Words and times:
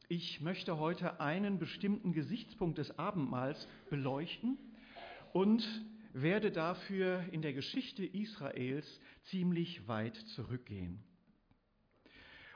Ich 0.07 0.39
möchte 0.39 0.77
heute 0.77 1.19
einen 1.19 1.57
bestimmten 1.57 2.13
Gesichtspunkt 2.13 2.77
des 2.77 2.99
Abendmahls 2.99 3.67
beleuchten 3.89 4.59
und 5.33 5.67
werde 6.15 6.49
dafür 6.49 7.25
in 7.31 7.41
der 7.41 7.51
Geschichte 7.51 8.05
Israels 8.05 9.01
ziemlich 9.23 9.85
weit 9.87 10.15
zurückgehen. 10.15 11.03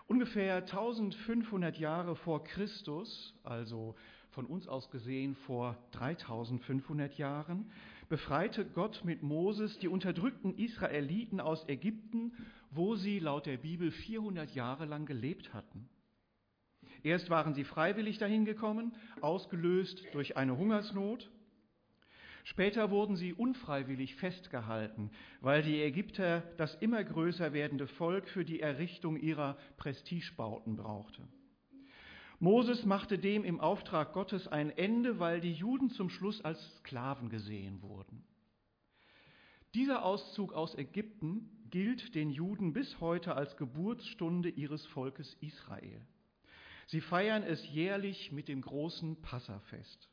Ungefähr 0.07 0.55
1500 0.55 1.77
Jahre 1.77 2.15
vor 2.15 2.43
Christus, 2.45 3.35
also 3.43 3.95
von 4.31 4.45
uns 4.45 4.67
aus 4.67 4.89
gesehen 4.89 5.35
vor 5.35 5.77
3500 5.91 7.17
Jahren, 7.17 7.69
befreite 8.07 8.65
Gott 8.65 9.03
mit 9.03 9.23
Moses 9.23 9.77
die 9.79 9.89
unterdrückten 9.89 10.57
Israeliten 10.57 11.41
aus 11.41 11.67
Ägypten, 11.67 12.31
wo 12.71 12.95
sie 12.95 13.19
laut 13.19 13.45
der 13.45 13.57
Bibel 13.57 13.91
400 13.91 14.55
Jahre 14.55 14.85
lang 14.85 15.05
gelebt 15.05 15.53
hatten. 15.53 15.89
Erst 17.03 17.29
waren 17.29 17.53
sie 17.53 17.65
freiwillig 17.65 18.19
dahin 18.19 18.45
gekommen, 18.45 18.93
ausgelöst 19.19 20.01
durch 20.13 20.37
eine 20.37 20.57
Hungersnot. 20.57 21.29
Später 22.43 22.89
wurden 22.89 23.15
sie 23.15 23.33
unfreiwillig 23.33 24.15
festgehalten, 24.15 25.11
weil 25.41 25.61
die 25.61 25.81
Ägypter 25.81 26.43
das 26.57 26.75
immer 26.75 27.03
größer 27.03 27.53
werdende 27.53 27.87
Volk 27.87 28.27
für 28.27 28.45
die 28.45 28.59
Errichtung 28.59 29.17
ihrer 29.17 29.57
Prestigebauten 29.77 30.75
brauchte. 30.75 31.27
Moses 32.39 32.85
machte 32.85 33.19
dem 33.19 33.43
im 33.43 33.59
Auftrag 33.59 34.13
Gottes 34.13 34.47
ein 34.47 34.69
Ende, 34.69 35.19
weil 35.19 35.41
die 35.41 35.53
Juden 35.53 35.89
zum 35.89 36.09
Schluss 36.09 36.43
als 36.45 36.77
Sklaven 36.77 37.29
gesehen 37.29 37.81
wurden. 37.81 38.23
Dieser 39.75 40.05
Auszug 40.05 40.53
aus 40.53 40.73
Ägypten 40.75 41.49
gilt 41.69 42.15
den 42.15 42.31
Juden 42.31 42.73
bis 42.73 42.99
heute 43.01 43.35
als 43.35 43.57
Geburtsstunde 43.57 44.49
ihres 44.49 44.85
Volkes 44.87 45.35
Israel. 45.41 46.01
Sie 46.87 47.01
feiern 47.01 47.43
es 47.43 47.63
jährlich 47.67 48.31
mit 48.31 48.47
dem 48.47 48.61
großen 48.61 49.21
Passafest. 49.21 50.09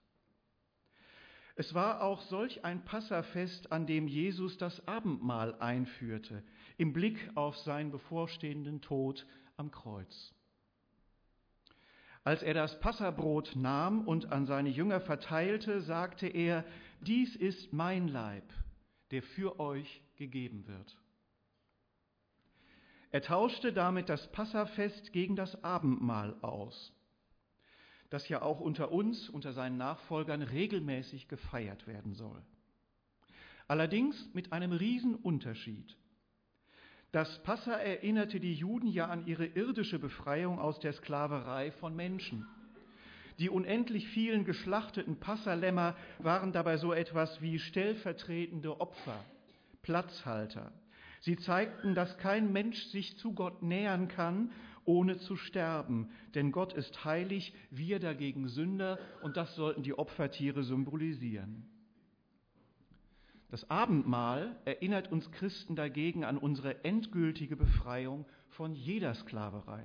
Es 1.59 1.73
war 1.73 2.03
auch 2.03 2.21
solch 2.21 2.67
ein 2.67 2.85
Passafest, 2.85 3.73
an 3.73 3.87
dem 3.87 4.09
Jesus 4.09 4.59
das 4.59 4.87
Abendmahl 4.87 5.55
einführte, 5.55 6.43
im 6.77 6.93
Blick 6.93 7.31
auf 7.35 7.57
seinen 7.57 7.91
bevorstehenden 7.91 8.83
Tod 8.83 9.27
am 9.57 9.71
Kreuz. 9.71 10.35
Als 12.25 12.43
er 12.43 12.53
das 12.53 12.79
Passabrot 12.81 13.57
nahm 13.57 14.07
und 14.07 14.33
an 14.33 14.45
seine 14.45 14.69
Jünger 14.69 15.01
verteilte, 15.01 15.81
sagte 15.81 16.27
er, 16.27 16.65
dies 17.01 17.35
ist 17.37 17.73
mein 17.73 18.09
Leib, 18.09 18.45
der 19.11 19.23
für 19.23 19.59
euch 19.59 20.03
gegeben 20.17 20.67
wird. 20.67 20.99
Er 23.13 23.23
tauschte 23.23 23.73
damit 23.73 24.11
das 24.11 24.31
Passafest 24.31 25.11
gegen 25.13 25.37
das 25.37 25.65
Abendmahl 25.65 26.37
aus 26.43 26.96
das 28.11 28.29
ja 28.29 28.43
auch 28.43 28.61
unter 28.61 28.93
uns, 28.93 29.29
unter 29.29 29.53
seinen 29.53 29.77
Nachfolgern 29.77 30.43
regelmäßig 30.43 31.29
gefeiert 31.29 31.87
werden 31.87 32.15
soll. 32.15 32.43
Allerdings 33.69 34.29
mit 34.33 34.53
einem 34.53 34.73
Riesenunterschied. 34.73 35.97
Das 37.13 37.43
Passa 37.43 37.73
erinnerte 37.73 38.41
die 38.41 38.55
Juden 38.55 38.89
ja 38.89 39.07
an 39.07 39.27
ihre 39.27 39.47
irdische 39.47 39.99
Befreiung 39.99 40.59
aus 40.59 40.79
der 40.81 40.93
Sklaverei 40.93 41.73
von 41.73 41.97
Menschen. 41.97 42.47
Die 43.39 43.51
unendlich 43.51 44.09
vielen 44.09 44.45
geschlachteten 44.45 45.17
Passalämmer 45.17 45.95
waren 46.19 46.53
dabei 46.53 46.79
so 46.79 46.93
etwas 46.93 47.41
wie 47.43 47.59
stellvertretende 47.59 48.81
Opfer, 48.81 49.25
Platzhalter. 49.83 50.73
Sie 51.27 51.37
zeigten, 51.37 51.97
dass 51.97 52.19
kein 52.19 52.53
Mensch 52.53 52.81
sich 52.85 53.19
zu 53.19 53.33
Gott 53.33 53.61
nähern 53.61 54.07
kann 54.07 54.53
ohne 54.85 55.19
zu 55.19 55.35
sterben. 55.35 56.09
Denn 56.37 56.53
Gott 56.53 56.73
ist 56.73 57.05
heilig, 57.05 57.53
wir 57.73 57.99
dagegen 57.99 58.47
Sünder 58.47 59.01
und 59.23 59.37
das 59.37 59.57
sollten 59.57 59.83
die 59.83 59.99
Opfertiere 59.99 60.63
symbolisieren. 60.63 61.69
Das 63.49 63.69
Abendmahl 63.69 64.55
erinnert 64.67 65.11
uns 65.11 65.29
Christen 65.33 65.75
dagegen 65.75 66.23
an 66.25 66.39
unsere 66.39 66.85
endgültige 66.85 67.57
Befreiung 67.57 68.25
von 68.51 68.77
jeder 68.77 69.13
Sklaverei. 69.15 69.83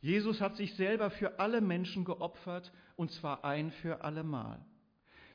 Jesus 0.00 0.40
hat 0.40 0.56
sich 0.56 0.74
selber 0.74 1.10
für 1.10 1.38
alle 1.38 1.60
Menschen 1.60 2.04
geopfert, 2.04 2.72
und 2.96 3.12
zwar 3.12 3.44
ein 3.44 3.70
für 3.70 4.02
allemal. 4.02 4.66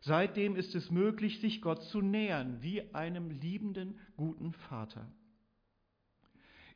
Seitdem 0.05 0.57
ist 0.57 0.75
es 0.75 0.91
möglich, 0.91 1.39
sich 1.39 1.61
Gott 1.61 1.81
zu 1.83 2.01
nähern, 2.01 2.61
wie 2.61 2.93
einem 2.93 3.31
liebenden, 3.31 3.97
guten 4.17 4.51
Vater. 4.51 5.09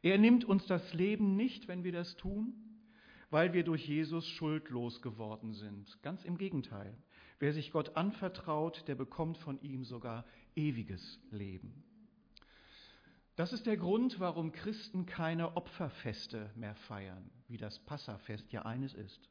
Er 0.01 0.17
nimmt 0.17 0.45
uns 0.45 0.65
das 0.65 0.93
Leben 0.93 1.35
nicht, 1.35 1.67
wenn 1.67 1.83
wir 1.83 1.91
das 1.91 2.15
tun, 2.15 2.53
weil 3.29 3.51
wir 3.51 3.65
durch 3.65 3.85
Jesus 3.85 4.25
schuldlos 4.25 5.01
geworden 5.01 5.51
sind. 5.51 6.01
Ganz 6.03 6.23
im 6.23 6.37
Gegenteil. 6.37 6.97
Wer 7.37 7.51
sich 7.51 7.71
Gott 7.71 7.97
anvertraut, 7.97 8.87
der 8.87 8.95
bekommt 8.95 9.37
von 9.39 9.59
ihm 9.61 9.83
sogar 9.83 10.23
ewiges 10.55 11.19
Leben. 11.29 11.83
Das 13.35 13.51
ist 13.51 13.65
der 13.65 13.75
Grund, 13.75 14.21
warum 14.21 14.53
Christen 14.53 15.05
keine 15.05 15.57
Opferfeste 15.57 16.49
mehr 16.55 16.75
feiern, 16.75 17.29
wie 17.49 17.57
das 17.57 17.77
Passafest 17.79 18.53
ja 18.53 18.61
eines 18.61 18.93
ist. 18.93 19.29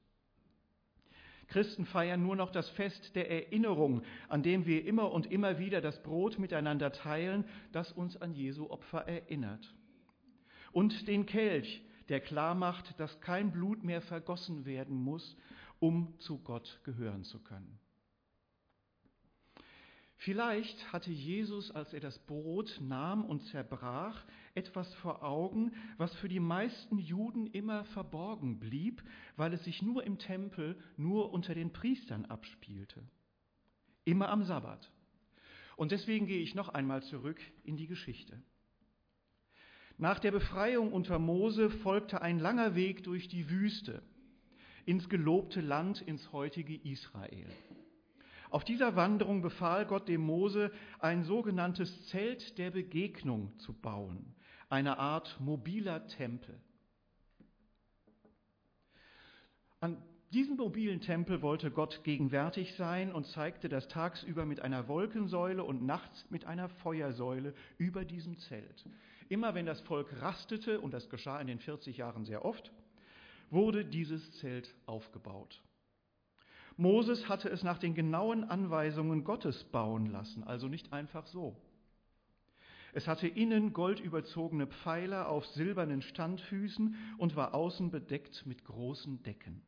Christen 1.49 1.87
feiern 1.87 2.23
nur 2.23 2.37
noch 2.37 2.51
das 2.51 2.69
Fest 2.71 3.15
der 3.15 3.31
Erinnerung, 3.31 4.03
an 4.29 4.43
dem 4.43 4.67
wir 4.67 4.85
immer 4.85 5.13
und 5.13 5.31
immer 5.31 5.59
wieder 5.59 5.81
das 5.81 6.03
Brot 6.03 6.39
miteinander 6.39 6.93
teilen, 6.93 7.45
das 7.73 7.93
uns 7.93 8.21
an 8.21 8.33
Jesu 8.33 8.69
Opfer 8.71 9.07
erinnert 9.07 9.75
und 10.77 11.09
den 11.09 11.25
Kelch, 11.25 11.83
der 12.11 12.21
klar 12.21 12.55
macht, 12.55 13.01
dass 13.01 13.23
kein 13.23 13.51
Blut 13.51 13.83
mehr 13.83 14.03
vergossen 14.03 14.67
werden 14.67 14.95
muss, 14.95 15.35
um 15.79 16.13
zu 16.19 16.39
Gott 16.39 16.83
gehören 16.85 17.25
zu 17.25 17.43
können. 17.43 17.81
Vielleicht 20.19 20.93
hatte 20.93 21.11
Jesus, 21.11 21.71
als 21.71 21.93
er 21.93 22.01
das 22.01 22.19
Brot 22.21 22.79
nahm 22.81 23.25
und 23.25 23.43
zerbrach, 23.45 24.25
etwas 24.55 24.93
vor 24.95 25.23
Augen, 25.23 25.73
was 25.99 26.15
für 26.17 26.29
die 26.29 26.41
meisten 26.41 26.99
Juden 26.99 27.47
immer 27.47 27.85
verborgen 27.87 28.59
blieb, 28.59 29.03
weil 29.37 29.53
es 29.53 29.63
sich 29.65 29.83
nur 29.83 30.05
im 30.05 30.19
Tempel, 30.19 30.79
nur 30.97 31.33
unter 31.33 31.55
den 31.55 31.71
Priestern 31.73 32.25
abspielte. 32.25 33.03
Immer 34.05 34.31
am 34.31 34.45
Sabbat. 34.45 34.91
Und 35.77 35.93
deswegen 35.93 36.27
gehe 36.27 36.41
ich 36.41 36.55
noch 36.55 36.71
einmal 36.71 37.03
zurück 37.03 37.41
in 37.65 37.77
die 37.77 37.87
Geschichte. 37.87 38.43
Nach 39.99 40.19
der 40.19 40.31
Befreiung 40.31 40.93
unter 40.93 41.19
Mose 41.19 41.69
folgte 41.69 42.23
ein 42.23 42.39
langer 42.39 42.75
Weg 42.75 43.05
durch 43.05 43.29
die 43.29 43.51
Wüste 43.51 44.03
ins 44.87 45.09
gelobte 45.09 45.61
Land, 45.61 46.01
ins 46.01 46.33
heutige 46.33 46.75
Israel. 46.75 47.51
Auf 48.51 48.65
dieser 48.65 48.97
Wanderung 48.97 49.43
befahl 49.43 49.87
Gott 49.87 50.09
dem 50.09 50.21
Mose, 50.21 50.71
ein 50.99 51.25
sogenanntes 51.25 52.07
Zelt 52.07 52.59
der 52.59 52.71
Begegnung 52.71 53.59
zu 53.59 53.73
bauen, 53.73 54.35
eine 54.69 54.99
Art 54.99 55.37
mobiler 55.41 56.07
Tempel. 56.07 56.61
An 59.81 60.03
diesem 60.33 60.57
mobilen 60.57 61.01
Tempel 61.01 61.43
wollte 61.43 61.71
Gott 61.71 62.03
gegenwärtig 62.03 62.75
sein 62.75 63.13
und 63.13 63.27
zeigte 63.27 63.69
das 63.69 63.89
tagsüber 63.89 64.45
mit 64.45 64.61
einer 64.61 64.89
Wolkensäule 64.89 65.63
und 65.63 65.85
nachts 65.85 66.27
mit 66.31 66.45
einer 66.45 66.69
Feuersäule 66.69 67.55
über 67.79 68.05
diesem 68.05 68.37
Zelt. 68.39 68.85
Immer 69.29 69.55
wenn 69.55 69.67
das 69.67 69.81
Volk 69.83 70.21
rastete, 70.21 70.81
und 70.81 70.93
das 70.93 71.09
geschah 71.09 71.41
in 71.41 71.47
den 71.47 71.59
40 71.59 71.97
Jahren 71.97 72.25
sehr 72.25 72.45
oft, 72.45 72.73
wurde 73.51 73.85
dieses 73.85 74.33
Zelt 74.33 74.75
aufgebaut. 74.87 75.63
Moses 76.77 77.29
hatte 77.29 77.49
es 77.49 77.63
nach 77.63 77.79
den 77.79 77.95
genauen 77.95 78.45
Anweisungen 78.45 79.25
Gottes 79.25 79.65
bauen 79.65 80.07
lassen, 80.07 80.45
also 80.45 80.69
nicht 80.69 80.93
einfach 80.93 81.27
so. 81.27 81.57
Es 82.93 83.07
hatte 83.07 83.29
innen 83.29 83.73
goldüberzogene 83.73 84.67
Pfeiler 84.67 85.29
auf 85.29 85.47
silbernen 85.47 86.03
Standfüßen 86.03 86.97
und 87.19 87.37
war 87.37 87.55
außen 87.55 87.91
bedeckt 87.91 88.47
mit 88.47 88.65
großen 88.65 89.23
Decken. 89.23 89.63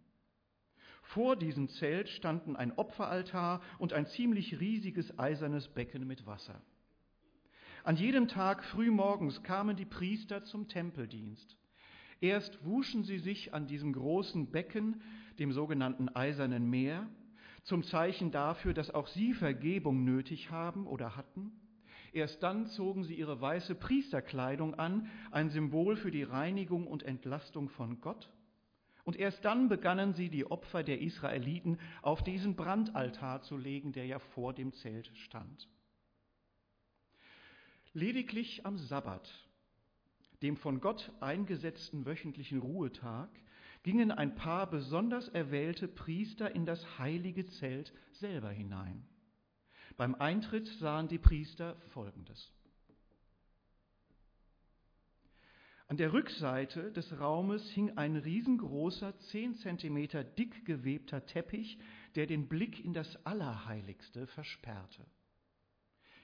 Vor 1.03 1.37
diesem 1.37 1.69
Zelt 1.69 2.09
standen 2.11 2.57
ein 2.57 2.73
Opferaltar 2.73 3.63
und 3.79 3.95
ein 3.95 4.07
ziemlich 4.07 4.61
riesiges 4.61 5.19
eisernes 5.19 5.69
Becken 5.69 6.07
mit 6.07 6.27
Wasser. 6.27 6.61
An 7.85 7.97
jedem 7.97 8.29
Tag 8.29 8.65
frühmorgens 8.65 9.43
kamen 9.43 9.77
die 9.77 9.87
Priester 9.87 10.45
zum 10.45 10.69
Tempeldienst. 10.69 11.57
Erst 12.21 12.63
wuschen 12.65 13.05
sie 13.05 13.19
sich 13.19 13.55
an 13.55 13.67
diesem 13.67 13.93
großen 13.93 14.51
Becken, 14.51 15.01
dem 15.39 15.53
sogenannten 15.53 16.09
Eisernen 16.09 16.69
Meer, 16.69 17.09
zum 17.65 17.83
Zeichen 17.83 18.31
dafür, 18.31 18.73
dass 18.75 18.91
auch 18.91 19.09
sie 19.09 19.35
Vergebung 19.35 20.05
nötig 20.05 20.51
haben 20.51 20.87
oder 20.87 21.17
hatten. 21.17 21.53
Erst 22.13 22.43
dann 22.43 22.67
zogen 22.67 23.05
sie 23.05 23.15
ihre 23.15 23.41
weiße 23.41 23.75
Priesterkleidung 23.75 24.75
an, 24.75 25.11
ein 25.31 25.51
Symbol 25.51 25.97
für 25.97 26.11
die 26.11 26.23
Reinigung 26.23 26.87
und 26.87 27.03
Entlastung 27.03 27.69
von 27.69 28.01
Gott. 28.01 28.31
Und 29.05 29.17
erst 29.17 29.45
dann 29.45 29.69
begannen 29.69 30.15
sie, 30.15 30.29
die 30.29 30.51
Opfer 30.51 30.83
der 30.83 31.01
Israeliten 31.01 31.79
auf 32.03 32.23
diesen 32.23 32.57
Brandaltar 32.57 33.43
zu 33.43 33.57
legen, 33.57 33.93
der 33.93 34.07
ja 34.07 34.19
vor 34.19 34.53
dem 34.53 34.73
Zelt 34.73 35.11
stand. 35.17 35.69
Lediglich 37.95 38.67
am 38.67 38.77
Sabbat, 38.77 39.31
dem 40.43 40.57
von 40.57 40.81
Gott 40.81 41.11
eingesetzten 41.21 42.07
wöchentlichen 42.07 42.61
Ruhetag, 42.61 43.31
gingen 43.89 44.13
ein 44.13 44.35
paar 44.35 44.69
besonders 44.69 45.29
erwählte 45.29 45.89
Priester 45.89 46.55
in 46.55 46.67
das 46.67 46.99
heilige 46.99 47.47
Zelt 47.47 47.91
selber 48.13 48.51
hinein. 48.51 49.09
Beim 49.97 50.15
Eintritt 50.15 50.69
sahen 50.79 51.09
die 51.09 51.17
Priester 51.17 51.75
Folgendes. 51.95 52.53
An 55.87 55.97
der 55.97 56.13
Rückseite 56.13 56.93
des 56.93 57.19
Raumes 57.19 57.67
hing 57.71 57.97
ein 57.97 58.17
riesengroßer, 58.17 59.19
zehn 59.31 59.55
Zentimeter 59.55 60.23
dick 60.23 60.67
gewebter 60.67 61.25
Teppich, 61.25 61.79
der 62.15 62.27
den 62.27 62.47
Blick 62.47 62.85
in 62.85 62.93
das 62.93 63.25
Allerheiligste 63.25 64.27
versperrte. 64.27 65.07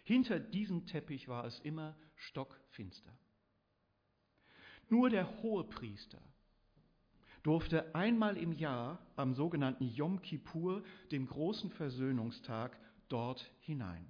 Hinter 0.03 0.39
diesem 0.39 0.85
Teppich 0.85 1.29
war 1.29 1.47
es 1.47 1.59
immer 1.61 1.97
stockfinster. 2.15 3.19
Nur 4.91 5.09
der 5.09 5.41
Hohepriester 5.43 6.21
durfte 7.45 7.95
einmal 7.95 8.37
im 8.37 8.53
Jahr 8.53 8.99
am 9.17 9.35
sogenannten 9.35 9.85
Yom 9.85 10.21
Kippur, 10.23 10.83
dem 11.13 11.27
großen 11.27 11.71
Versöhnungstag, 11.71 12.77
dort 13.09 13.49
hinein. 13.61 14.07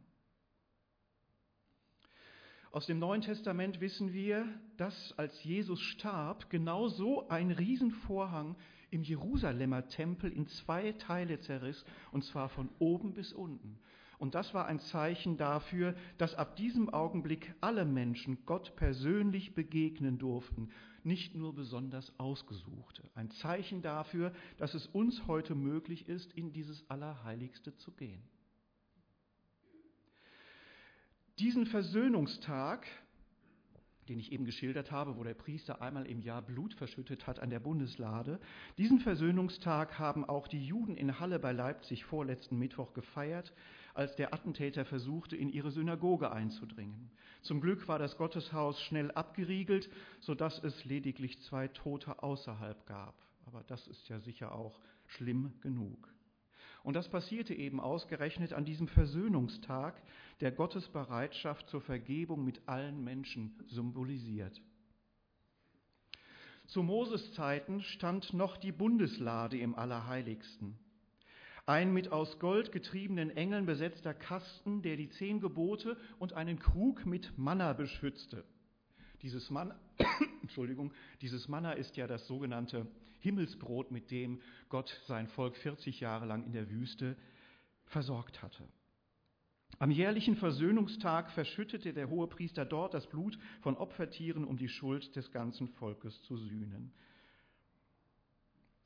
Aus 2.71 2.87
dem 2.87 2.99
Neuen 2.99 3.23
Testament 3.23 3.81
wissen 3.81 4.13
wir, 4.13 4.47
dass 4.77 5.13
als 5.19 5.45
Jesus 5.45 5.81
starb, 5.81 6.49
genau 6.49 6.89
so 6.89 7.29
ein 7.29 7.51
Riesenvorhang 7.51 8.57
im 8.91 9.03
Jerusalemer 9.03 9.89
Tempel 9.89 10.33
in 10.33 10.47
zwei 10.47 10.93
Teile 10.93 11.41
zerriss, 11.41 11.85
und 12.13 12.25
zwar 12.25 12.49
von 12.49 12.69
oben 12.79 13.15
bis 13.15 13.33
unten. 13.33 13.79
Und 14.19 14.35
das 14.37 14.55
war 14.55 14.67
ein 14.67 14.79
Zeichen 14.79 15.37
dafür, 15.37 15.95
dass 16.19 16.35
ab 16.37 16.57
diesem 16.57 16.89
Augenblick 16.89 17.53
alle 17.61 17.85
Menschen 17.85 18.39
Gott 18.47 18.75
persönlich 18.77 19.55
begegnen 19.55 20.19
durften, 20.19 20.71
nicht 21.05 21.35
nur 21.35 21.55
besonders 21.55 22.19
Ausgesuchte. 22.19 23.03
Ein 23.15 23.31
Zeichen 23.31 23.83
dafür, 23.83 24.33
dass 24.59 24.75
es 24.75 24.87
uns 24.87 25.27
heute 25.27 25.55
möglich 25.55 26.09
ist, 26.09 26.33
in 26.33 26.53
dieses 26.53 26.89
Allerheiligste 26.89 27.77
zu 27.77 27.93
gehen. 27.93 28.23
Diesen 31.39 31.67
Versöhnungstag, 31.67 32.87
den 34.09 34.19
ich 34.19 34.33
eben 34.33 34.45
geschildert 34.45 34.93
habe, 34.93 35.17
wo 35.17 35.25
der 35.25 35.35
Priester 35.35 35.83
einmal 35.83 36.07
im 36.07 36.21
Jahr 36.21 36.43
Blut 36.43 36.75
verschüttet 36.75 37.27
hat 37.27 37.41
an 37.41 37.51
der 37.51 37.59
Bundeslade, 37.59 38.39
diesen 38.79 39.01
Versöhnungstag 39.01 39.99
haben 39.99 40.25
auch 40.25 40.47
die 40.47 40.65
Juden 40.65 40.97
in 40.97 41.19
Halle 41.19 41.39
bei 41.39 41.53
Leipzig 41.53 42.05
vorletzten 42.05 42.59
Mittwoch 42.59 42.93
gefeiert, 42.93 43.53
als 43.95 44.15
der 44.17 44.35
Attentäter 44.35 44.85
versuchte, 44.85 45.37
in 45.37 45.49
ihre 45.49 45.71
Synagoge 45.71 46.31
einzudringen. 46.31 47.11
Zum 47.43 47.61
Glück 47.61 47.89
war 47.89 47.99
das 47.99 48.17
Gotteshaus 48.17 48.81
schnell 48.83 49.11
abgeriegelt, 49.13 49.89
sodass 50.21 50.63
es 50.63 50.85
lediglich 50.85 51.41
zwei 51.43 51.69
Tote 51.69 52.23
außerhalb 52.23 52.87
gab. 52.87 53.15
Aber 53.47 53.63
das 53.65 53.87
ist 53.87 54.09
ja 54.09 54.19
sicher 54.21 54.55
auch 54.55 54.81
schlimm 55.07 55.53
genug. 55.61 56.13
Und 56.83 56.95
das 56.95 57.09
passierte 57.09 57.55
eben 57.55 57.81
ausgerechnet 57.81 58.53
an 58.53 58.65
diesem 58.65 58.89
Versöhnungstag, 58.89 60.03
der 60.41 60.53
Gottes 60.53 60.87
Bereitschaft 60.89 61.69
zur 61.71 61.81
Vergebung 61.81 62.45
mit 62.45 62.69
allen 62.69 63.03
Menschen 63.03 63.59
symbolisiert. 63.69 64.61
Zu 66.67 66.83
Moses 66.83 67.33
Zeiten 67.33 67.83
stand 67.83 68.33
noch 68.33 68.57
die 68.57 68.73
Bundeslade 68.73 69.59
im 69.59 69.75
Allerheiligsten. 69.75 70.79
Ein 71.67 71.95
mit 71.95 72.13
aus 72.13 72.39
Gold 72.41 72.73
getriebenen 72.73 73.31
Engeln 73.31 73.65
besetzter 73.65 74.13
Kasten, 74.13 74.83
der 74.83 74.97
die 74.97 75.09
zehn 75.09 75.41
Gebote 75.41 75.97
und 76.19 76.35
einen 76.35 76.59
Krug 76.59 77.07
mit 77.07 77.39
Manna 77.39 77.73
beschützte. 77.73 78.45
Dieses 79.23 79.49
Manna, 79.49 79.75
Entschuldigung, 80.43 80.93
dieses 81.23 81.49
Manna 81.49 81.73
ist 81.73 81.97
ja 81.97 82.07
das 82.07 82.27
sogenannte 82.27 82.87
Himmelsbrot, 83.21 83.91
mit 83.91 84.11
dem 84.11 84.43
Gott 84.69 85.01
sein 85.07 85.27
Volk 85.29 85.57
40 85.57 86.01
Jahre 86.01 86.27
lang 86.27 86.45
in 86.45 86.53
der 86.53 86.69
Wüste 86.69 87.17
versorgt 87.87 88.43
hatte. 88.43 88.69
Am 89.79 89.91
jährlichen 89.91 90.37
Versöhnungstag 90.37 91.31
verschüttete 91.31 91.95
der 91.95 92.11
Hohepriester 92.11 92.67
dort 92.67 92.93
das 92.93 93.07
Blut 93.07 93.39
von 93.63 93.79
Opfertieren, 93.79 94.45
um 94.45 94.59
die 94.59 94.69
Schuld 94.69 95.17
des 95.17 95.33
ganzen 95.33 95.69
Volkes 95.69 96.21
zu 96.25 96.37
sühnen. 96.37 96.93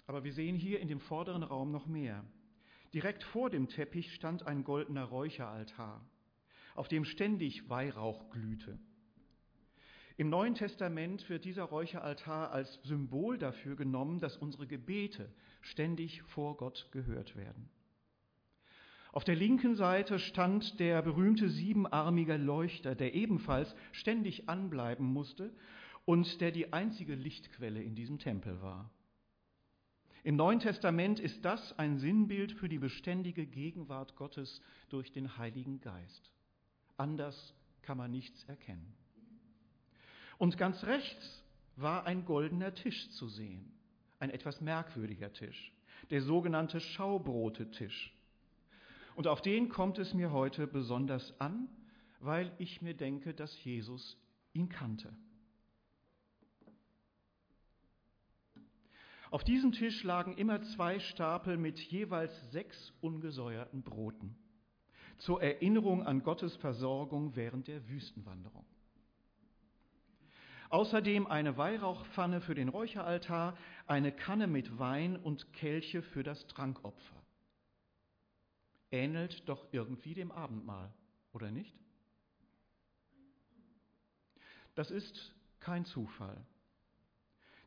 Aber 0.07 0.23
wir 0.23 0.33
sehen 0.33 0.55
hier 0.55 0.79
in 0.79 0.87
dem 0.87 1.01
vorderen 1.01 1.43
Raum 1.43 1.73
noch 1.73 1.87
mehr. 1.87 2.25
Direkt 2.95 3.23
vor 3.23 3.51
dem 3.51 3.69
Teppich 3.69 4.15
stand 4.15 4.47
ein 4.47 4.65
goldener 4.65 5.05
Räucheraltar, 5.05 6.05
auf 6.75 6.89
dem 6.89 7.05
ständig 7.05 7.69
Weihrauch 7.69 8.31
glühte. 8.31 8.79
Im 10.17 10.31
Neuen 10.31 10.55
Testament 10.55 11.29
wird 11.29 11.45
dieser 11.45 11.65
Räucheraltar 11.65 12.51
als 12.51 12.81
Symbol 12.83 13.39
dafür 13.39 13.77
genommen, 13.77 14.19
dass 14.19 14.37
unsere 14.37 14.67
Gebete 14.67 15.33
ständig 15.61 16.23
vor 16.23 16.57
Gott 16.57 16.89
gehört 16.91 17.37
werden. 17.37 17.69
Auf 19.13 19.25
der 19.25 19.37
linken 19.37 19.77
Seite 19.77 20.19
stand 20.19 20.81
der 20.81 21.03
berühmte 21.03 21.49
siebenarmige 21.49 22.37
Leuchter, 22.37 22.95
der 22.95 23.15
ebenfalls 23.15 23.75
ständig 23.93 24.49
anbleiben 24.49 25.07
musste 25.07 25.53
und 26.05 26.41
der 26.41 26.51
die 26.51 26.73
einzige 26.73 27.15
Lichtquelle 27.15 27.83
in 27.83 27.95
diesem 27.95 28.19
Tempel 28.19 28.61
war. 28.61 28.91
Im 30.29 30.37
Neuen 30.37 30.61
Testament 30.61 31.21
ist 31.21 31.43
das 31.43 31.79
ein 31.79 31.97
Sinnbild 31.97 32.53
für 32.53 32.69
die 32.69 32.79
beständige 32.79 33.47
Gegenwart 33.47 34.15
Gottes 34.15 34.61
durch 34.91 35.11
den 35.11 35.39
Heiligen 35.39 35.81
Geist. 35.81 36.35
Anders 36.99 37.55
kann 37.81 37.97
man 37.97 38.11
nichts 38.11 38.45
erkennen. 38.45 38.93
Und 40.37 40.59
ganz 40.59 40.85
rechts 40.85 41.43
war 41.77 42.05
ein 42.05 42.27
goldener 42.27 42.75
Tisch 42.75 43.09
zu 43.13 43.27
sehen, 43.27 43.73
ein 44.19 44.29
etwas 44.29 44.61
merkwürdiger 44.61 45.33
Tisch, 45.33 45.73
der 46.11 46.21
sogenannte 46.21 46.79
Schaubrotetisch. 46.79 48.13
Und 49.17 49.29
auf 49.29 49.41
den 49.41 49.71
kommt 49.71 49.97
es 49.97 50.13
mir 50.13 50.31
heute 50.31 50.67
besonders 50.67 51.41
an, 51.41 51.71
weil 52.21 52.53
ich 52.59 52.83
mir 52.83 52.93
denke, 52.93 53.33
dass 53.33 53.65
Jesus 53.65 54.19
ihn 54.53 54.69
kannte. 54.69 55.11
Auf 59.31 59.45
diesem 59.45 59.73
Tisch 59.73 60.03
lagen 60.05 60.37
immer 60.39 60.63
zwei 60.63 60.99
Stapel 61.01 61.59
mit 61.59 61.79
jeweils 61.79 62.51
sechs 62.51 62.93
ungesäuerten 63.01 63.83
Broten, 63.83 64.37
zur 65.19 65.43
Erinnerung 65.43 66.03
an 66.03 66.23
Gottes 66.23 66.57
Versorgung 66.57 67.37
während 67.37 67.69
der 67.69 67.87
Wüstenwanderung. 67.89 68.65
Außerdem 70.71 71.27
eine 71.27 71.57
Weihrauchpfanne 71.57 72.41
für 72.41 72.55
den 72.55 72.69
Räucheraltar, 72.69 73.57
eine 73.87 74.13
Kanne 74.13 74.47
mit 74.47 74.79
Wein 74.79 75.17
und 75.17 75.53
Kelche 75.53 76.03
für 76.03 76.23
das 76.23 76.47
Trankopfer. 76.47 77.23
Ähnelt 78.91 79.47
doch 79.49 79.67
irgendwie 79.73 80.15
dem 80.15 80.31
Abendmahl, 80.31 80.93
oder 81.33 81.51
nicht? 81.51 81.75
Das 84.75 84.91
ist 84.91 85.35
kein 85.61 85.85
Zufall. 85.85 86.47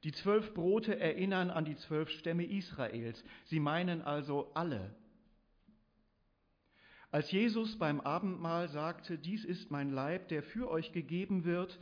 Die 0.03 0.11
zwölf 0.11 0.53
Brote 0.53 0.99
erinnern 0.99 1.51
an 1.51 1.65
die 1.65 1.75
zwölf 1.75 2.09
Stämme 2.09 2.45
Israels. 2.45 3.23
Sie 3.45 3.59
meinen 3.59 4.01
also 4.01 4.51
alle. 4.53 4.95
Als 7.11 7.29
Jesus 7.31 7.77
beim 7.77 7.99
Abendmahl 7.99 8.69
sagte, 8.69 9.17
dies 9.17 9.43
ist 9.43 9.69
mein 9.69 9.91
Leib, 9.91 10.29
der 10.29 10.43
für 10.43 10.71
euch 10.71 10.93
gegeben 10.93 11.43
wird, 11.43 11.77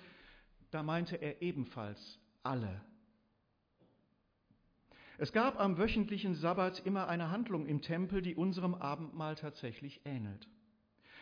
da 0.72 0.84
meinte 0.84 1.18
er 1.18 1.42
ebenfalls 1.42 2.20
alle. 2.44 2.82
Es 5.18 5.34
gab 5.34 5.60
am 5.60 5.78
wöchentlichen 5.78 6.34
Sabbat 6.36 6.86
immer 6.86 7.08
eine 7.10 7.30
Handlung 7.30 7.68
im 7.68 7.82
Tempel, 7.82 8.22
die 8.22 8.36
unserem 8.36 8.74
Abendmahl 8.74 9.36
tatsächlich 9.36 10.02
ähnelt. 10.06 10.48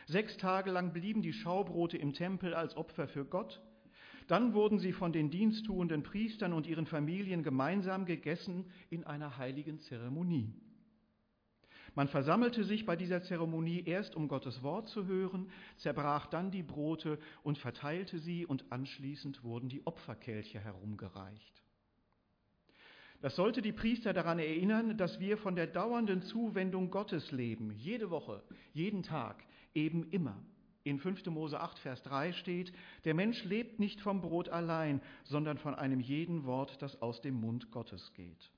Sechs 0.06 0.38
Tage 0.38 0.72
lang 0.72 0.94
blieben 0.94 1.22
die 1.22 1.34
Schaubrote 1.34 1.98
im 1.98 2.14
Tempel 2.14 2.54
als 2.54 2.78
Opfer 2.78 3.08
für 3.08 3.26
Gott. 3.26 3.62
Dann 4.28 4.54
wurden 4.54 4.80
sie 4.80 4.92
von 4.92 5.14
den 5.14 5.30
diensttuenden 5.30 6.04
Priestern 6.04 6.54
und 6.54 6.68
ihren 6.68 6.86
Familien 6.86 7.44
gemeinsam 7.44 8.06
gegessen 8.06 8.66
in 8.90 9.06
einer 9.06 9.38
heiligen 9.38 9.80
Zeremonie. 9.80 10.54
Man 11.96 12.10
versammelte 12.10 12.64
sich 12.64 12.86
bei 12.86 12.96
dieser 12.96 13.24
Zeremonie 13.24 13.84
erst, 13.86 14.16
um 14.16 14.28
Gottes 14.28 14.62
Wort 14.62 14.88
zu 14.90 15.08
hören, 15.08 15.50
zerbrach 15.78 16.28
dann 16.28 16.52
die 16.52 16.62
Brote 16.62 17.18
und 17.42 17.58
verteilte 17.58 18.20
sie 18.20 18.46
und 18.46 18.72
anschließend 18.72 19.44
wurden 19.44 19.68
die 19.68 19.88
Opferkelche 19.88 20.60
herumgereicht. 20.60 21.64
Das 23.20 23.36
sollte 23.36 23.64
die 23.64 23.72
Priester 23.72 24.14
daran 24.14 24.38
erinnern, 24.38 24.96
dass 24.96 25.20
wir 25.20 25.38
von 25.38 25.56
der 25.56 25.66
dauernden 25.66 26.22
Zuwendung 26.22 26.92
Gottes 26.92 27.32
leben, 27.32 27.72
jede 27.72 28.12
Woche, 28.12 28.44
jeden 28.74 29.02
Tag, 29.02 29.44
eben 29.74 30.08
immer, 30.12 30.38
In 30.88 31.00
5. 31.00 31.26
Mose 31.26 31.60
8, 31.60 31.80
Vers 31.80 32.02
3 32.04 32.32
steht, 32.32 32.72
der 33.04 33.14
Mensch 33.14 33.44
lebt 33.44 33.78
nicht 33.78 34.00
vom 34.00 34.22
Brot 34.22 34.48
allein, 34.48 35.02
sondern 35.26 35.58
von 35.58 35.76
einem 35.76 36.00
jeden 36.00 36.46
Wort, 36.46 36.82
das 36.82 37.02
aus 37.02 37.20
dem 37.20 37.36
Mund 37.42 37.72
Gottes 37.72 38.14
geht. 38.14 38.52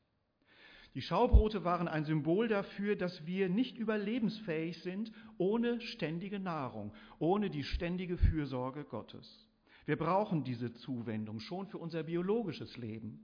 Die 0.94 1.02
Schaubrote 1.02 1.64
waren 1.64 1.88
ein 1.88 2.06
Symbol 2.06 2.48
dafür, 2.48 2.96
dass 2.96 3.26
wir 3.26 3.50
nicht 3.50 3.80
überlebensfähig 3.80 4.78
sind 4.84 5.12
ohne 5.40 5.82
ständige 5.82 6.40
Nahrung, 6.40 6.94
ohne 7.18 7.50
die 7.50 7.64
ständige 7.64 8.20
Fürsorge 8.20 8.84
Gottes. 8.84 9.48
Wir 9.88 9.98
brauchen 9.98 10.44
diese 10.44 10.72
Zuwendung 10.74 11.40
schon 11.40 11.66
für 11.66 11.80
unser 11.80 12.04
biologisches 12.04 12.78
Leben 12.78 13.20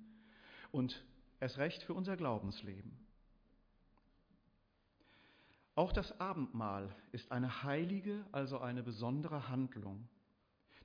und 0.71 1.05
erst 1.39 1.59
recht 1.59 1.83
für 1.83 1.93
unser 1.93 2.17
Glaubensleben. 2.17 3.04
Auch 5.75 5.91
das 5.91 6.19
Abendmahl 6.21 6.95
ist 7.11 7.31
eine 7.31 7.63
heilige, 7.63 8.25
also 8.31 8.59
eine 8.59 8.81
besondere 8.81 9.49
Handlung, 9.49 10.07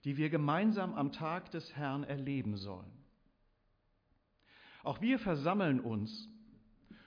die 0.04 0.16
wir 0.16 0.30
gemeinsam 0.30 0.94
am 0.94 1.12
Tag 1.12 1.50
des 1.52 1.76
Herrn 1.76 2.02
erleben 2.02 2.56
sollen. 2.56 2.90
Auch 4.82 5.00
wir 5.00 5.20
versammeln 5.20 5.78
uns 5.78 6.28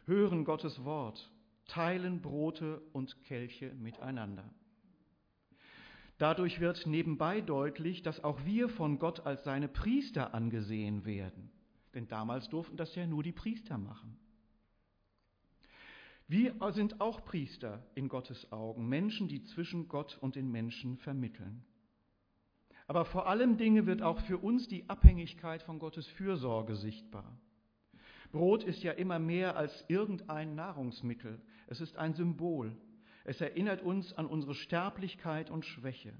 hören 0.05 0.45
Gottes 0.45 0.83
Wort, 0.85 1.29
teilen 1.65 2.21
Brote 2.21 2.81
und 2.93 3.21
Kelche 3.23 3.73
miteinander. 3.73 4.49
Dadurch 6.17 6.61
wird 6.61 6.85
nebenbei 6.85 7.41
deutlich, 7.41 8.01
dass 8.01 8.23
auch 8.23 8.45
wir 8.45 8.69
von 8.69 8.99
Gott 8.99 9.25
als 9.25 9.43
seine 9.43 9.67
Priester 9.67 10.33
angesehen 10.33 11.03
werden. 11.05 11.51
Denn 11.93 12.07
damals 12.07 12.47
durften 12.49 12.77
das 12.77 12.95
ja 12.95 13.05
nur 13.05 13.23
die 13.23 13.31
Priester 13.31 13.77
machen. 13.77 14.17
Wir 16.33 16.55
sind 16.71 16.99
auch 16.99 17.23
Priester 17.23 17.85
in 17.93 18.07
Gottes 18.07 18.51
Augen, 18.51 18.89
Menschen, 18.89 19.27
die 19.27 19.43
zwischen 19.43 19.87
Gott 19.87 20.17
und 20.19 20.35
den 20.35 20.49
Menschen 20.49 20.97
vermitteln. 20.97 21.63
Aber 22.87 23.05
vor 23.05 23.27
allem 23.27 23.55
Dinge 23.57 23.85
wird 23.85 24.01
auch 24.01 24.19
für 24.21 24.39
uns 24.39 24.67
die 24.67 24.89
Abhängigkeit 24.89 25.61
von 25.61 25.77
Gottes 25.77 26.07
Fürsorge 26.07 26.75
sichtbar. 26.75 27.37
Brot 28.31 28.63
ist 28.63 28.81
ja 28.81 28.93
immer 28.93 29.19
mehr 29.19 29.55
als 29.57 29.85
irgendein 29.89 30.55
Nahrungsmittel. 30.55 31.39
Es 31.67 31.81
ist 31.81 31.97
ein 31.97 32.15
Symbol. 32.15 32.75
Es 33.25 33.39
erinnert 33.39 33.83
uns 33.83 34.11
an 34.13 34.25
unsere 34.25 34.55
Sterblichkeit 34.55 35.51
und 35.51 35.67
Schwäche. 35.67 36.15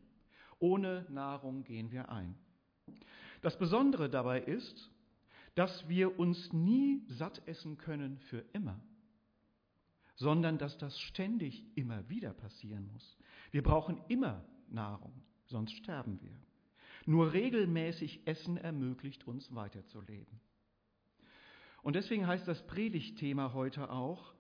Ohne 0.60 1.08
Nahrung 1.10 1.64
gehen 1.64 1.92
wir 1.92 2.10
ein. 2.10 2.36
Das 3.42 3.58
Besondere 3.58 4.12
dabei 4.12 4.42
ist, 4.42 4.92
dass 5.56 5.90
wir 5.90 6.20
uns 6.20 6.54
nie 6.54 7.02
satt 7.08 7.42
essen 7.48 7.80
können 7.80 8.20
für 8.20 8.46
immer, 8.54 8.80
sondern 10.16 10.58
dass 10.58 10.78
das 10.78 11.00
ständig 11.00 11.66
immer 11.76 12.08
wieder 12.10 12.34
passieren 12.34 12.88
muss. 12.92 13.18
Wir 13.52 13.64
brauchen 13.64 14.02
immer 14.08 14.44
Nahrung, 14.70 15.14
sonst 15.46 15.74
sterben 15.74 16.22
wir. 16.22 16.38
Nur 17.06 17.34
regelmäßig 17.34 18.26
Essen 18.26 18.58
ermöglicht 18.58 19.28
uns 19.28 19.54
weiterzuleben. 19.54 20.40
Und 21.82 21.96
deswegen 21.96 22.28
heißt 22.28 22.48
das 22.48 22.66
Predigtthema 22.66 23.54
heute 23.54 23.90
auch 23.90 24.34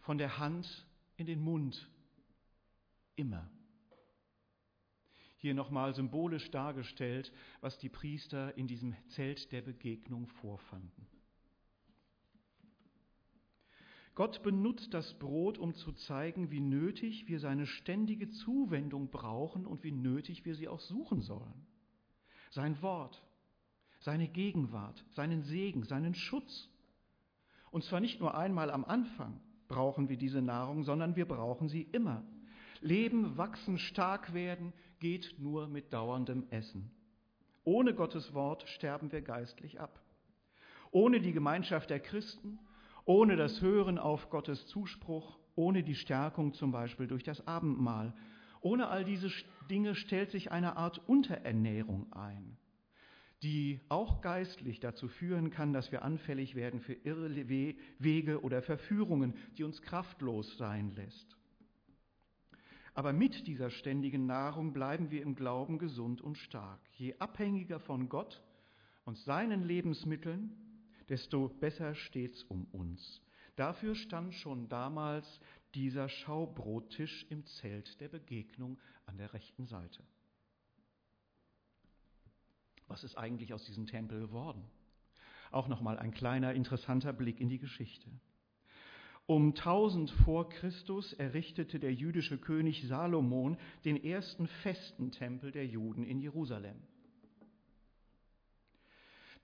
von 0.00 0.16
der 0.16 0.38
Hand 0.38 0.86
in 1.16 1.26
den 1.26 1.40
Mund 1.40 1.90
immer. 3.16 3.50
Hier 5.36 5.54
nochmal 5.54 5.94
symbolisch 5.94 6.50
dargestellt, 6.50 7.32
was 7.60 7.78
die 7.78 7.90
Priester 7.90 8.56
in 8.56 8.66
diesem 8.66 8.96
Zelt 9.08 9.52
der 9.52 9.60
Begegnung 9.60 10.26
vorfanden. 10.26 11.06
Gott 14.16 14.42
benutzt 14.42 14.92
das 14.94 15.14
Brot, 15.14 15.58
um 15.58 15.74
zu 15.74 15.92
zeigen, 15.92 16.50
wie 16.50 16.60
nötig 16.60 17.28
wir 17.28 17.38
seine 17.38 17.66
ständige 17.66 18.30
Zuwendung 18.30 19.10
brauchen 19.10 19.66
und 19.66 19.84
wie 19.84 19.92
nötig 19.92 20.44
wir 20.44 20.56
sie 20.56 20.66
auch 20.66 20.80
suchen 20.80 21.20
sollen. 21.20 21.66
Sein 22.50 22.82
Wort, 22.82 23.22
seine 24.00 24.26
Gegenwart, 24.26 25.04
seinen 25.10 25.42
Segen, 25.42 25.84
seinen 25.84 26.14
Schutz 26.14 26.68
und 27.70 27.84
zwar 27.84 28.00
nicht 28.00 28.20
nur 28.20 28.34
einmal 28.34 28.70
am 28.70 28.86
Anfang 28.86 29.38
brauchen 29.68 30.08
wir 30.08 30.16
diese 30.16 30.40
Nahrung, 30.40 30.84
sondern 30.84 31.14
wir 31.14 31.28
brauchen 31.28 31.68
sie 31.68 31.82
immer. 31.82 32.24
Leben, 32.80 33.36
wachsen, 33.36 33.78
stark 33.78 34.32
werden 34.32 34.72
geht 34.98 35.34
nur 35.38 35.68
mit 35.68 35.92
dauerndem 35.92 36.46
Essen. 36.48 36.90
Ohne 37.64 37.92
Gottes 37.94 38.32
Wort 38.32 38.66
sterben 38.66 39.12
wir 39.12 39.20
geistlich 39.20 39.78
ab. 39.78 40.00
Ohne 40.90 41.20
die 41.20 41.32
Gemeinschaft 41.32 41.90
der 41.90 42.00
Christen, 42.00 42.58
ohne 43.06 43.36
das 43.36 43.62
Hören 43.62 43.98
auf 43.98 44.28
Gottes 44.28 44.66
Zuspruch, 44.66 45.38
ohne 45.54 45.82
die 45.82 45.94
Stärkung 45.94 46.52
zum 46.52 46.70
Beispiel 46.70 47.06
durch 47.06 47.24
das 47.24 47.46
Abendmahl, 47.46 48.12
ohne 48.60 48.88
all 48.88 49.04
diese 49.04 49.30
Dinge 49.70 49.94
stellt 49.94 50.30
sich 50.30 50.52
eine 50.52 50.76
Art 50.76 51.00
Unterernährung 51.08 52.12
ein 52.12 52.58
die 53.42 53.80
auch 53.88 54.22
geistlich 54.22 54.80
dazu 54.80 55.08
führen 55.08 55.50
kann, 55.50 55.72
dass 55.72 55.92
wir 55.92 56.02
anfällig 56.02 56.54
werden 56.54 56.80
für 56.80 56.94
irre 56.94 57.48
Wege 57.48 58.42
oder 58.42 58.62
Verführungen, 58.62 59.34
die 59.58 59.64
uns 59.64 59.82
kraftlos 59.82 60.56
sein 60.56 60.90
lässt. 60.96 61.36
Aber 62.94 63.12
mit 63.12 63.46
dieser 63.46 63.68
ständigen 63.68 64.24
Nahrung 64.24 64.72
bleiben 64.72 65.10
wir 65.10 65.22
im 65.22 65.34
Glauben 65.34 65.78
gesund 65.78 66.22
und 66.22 66.38
stark. 66.38 66.80
Je 66.94 67.14
abhängiger 67.18 67.78
von 67.78 68.08
Gott 68.08 68.42
und 69.04 69.18
seinen 69.18 69.64
Lebensmitteln, 69.64 70.50
desto 71.08 71.48
besser 71.48 71.94
steht's 71.94 72.42
um 72.44 72.64
uns. 72.72 73.22
Dafür 73.56 73.94
stand 73.94 74.34
schon 74.34 74.68
damals 74.68 75.40
dieser 75.74 76.08
Schaubrottisch 76.08 77.26
im 77.30 77.44
Zelt 77.46 78.00
der 78.00 78.08
Begegnung 78.08 78.78
an 79.06 79.16
der 79.16 79.32
rechten 79.32 79.66
Seite 79.66 80.02
was 82.88 83.04
ist 83.04 83.16
eigentlich 83.16 83.52
aus 83.52 83.64
diesem 83.64 83.86
Tempel 83.86 84.20
geworden? 84.20 84.62
Auch 85.50 85.68
nochmal 85.68 85.98
ein 85.98 86.12
kleiner 86.12 86.54
interessanter 86.54 87.12
Blick 87.12 87.40
in 87.40 87.48
die 87.48 87.58
Geschichte. 87.58 88.08
Um 89.26 89.48
1000 89.48 90.10
vor 90.24 90.48
Christus 90.48 91.12
errichtete 91.14 91.80
der 91.80 91.92
jüdische 91.92 92.38
König 92.38 92.86
Salomon 92.86 93.56
den 93.84 94.02
ersten 94.02 94.46
festen 94.46 95.10
Tempel 95.10 95.50
der 95.50 95.66
Juden 95.66 96.04
in 96.04 96.20
Jerusalem. 96.20 96.76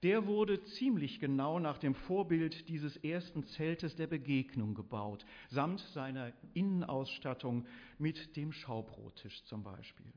Der 0.02 0.26
wurde 0.26 0.62
ziemlich 0.64 1.21
genau 1.21 1.61
nach 1.61 1.78
dem 1.78 1.94
Vorbild 1.94 2.68
dieses 2.68 2.97
ersten 2.97 3.44
Zeltes 3.44 3.94
der 3.94 4.09
Begegnung 4.09 4.75
gebaut, 4.75 5.25
samt 5.49 5.78
seiner 5.94 6.32
Innenausstattung 6.54 7.66
mit 7.99 8.37
dem 8.37 8.52
Schaubrottisch 8.52 9.44
zum 9.44 9.62
Beispiel. 9.62 10.12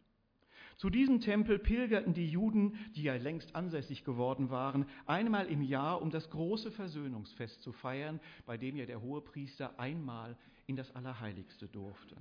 Zu 0.77 0.89
diesem 0.89 1.21
Tempel 1.21 1.59
pilgerten 1.59 2.13
die 2.13 2.27
Juden, 2.27 2.77
die 2.95 3.03
ja 3.03 3.15
längst 3.15 3.55
ansässig 3.55 4.03
geworden 4.03 4.49
waren, 4.49 4.87
einmal 5.05 5.45
im 5.47 5.61
Jahr, 5.61 6.01
um 6.01 6.09
das 6.09 6.29
große 6.31 6.71
Versöhnungsfest 6.71 7.61
zu 7.61 7.71
feiern, 7.71 8.19
bei 8.45 8.57
dem 8.57 8.75
ja 8.75 8.85
der 8.85 9.01
Hohepriester 9.01 9.79
einmal 9.79 10.35
in 10.65 10.75
das 10.75 10.93
Allerheiligste 10.95 11.67
durfte. 11.67 12.17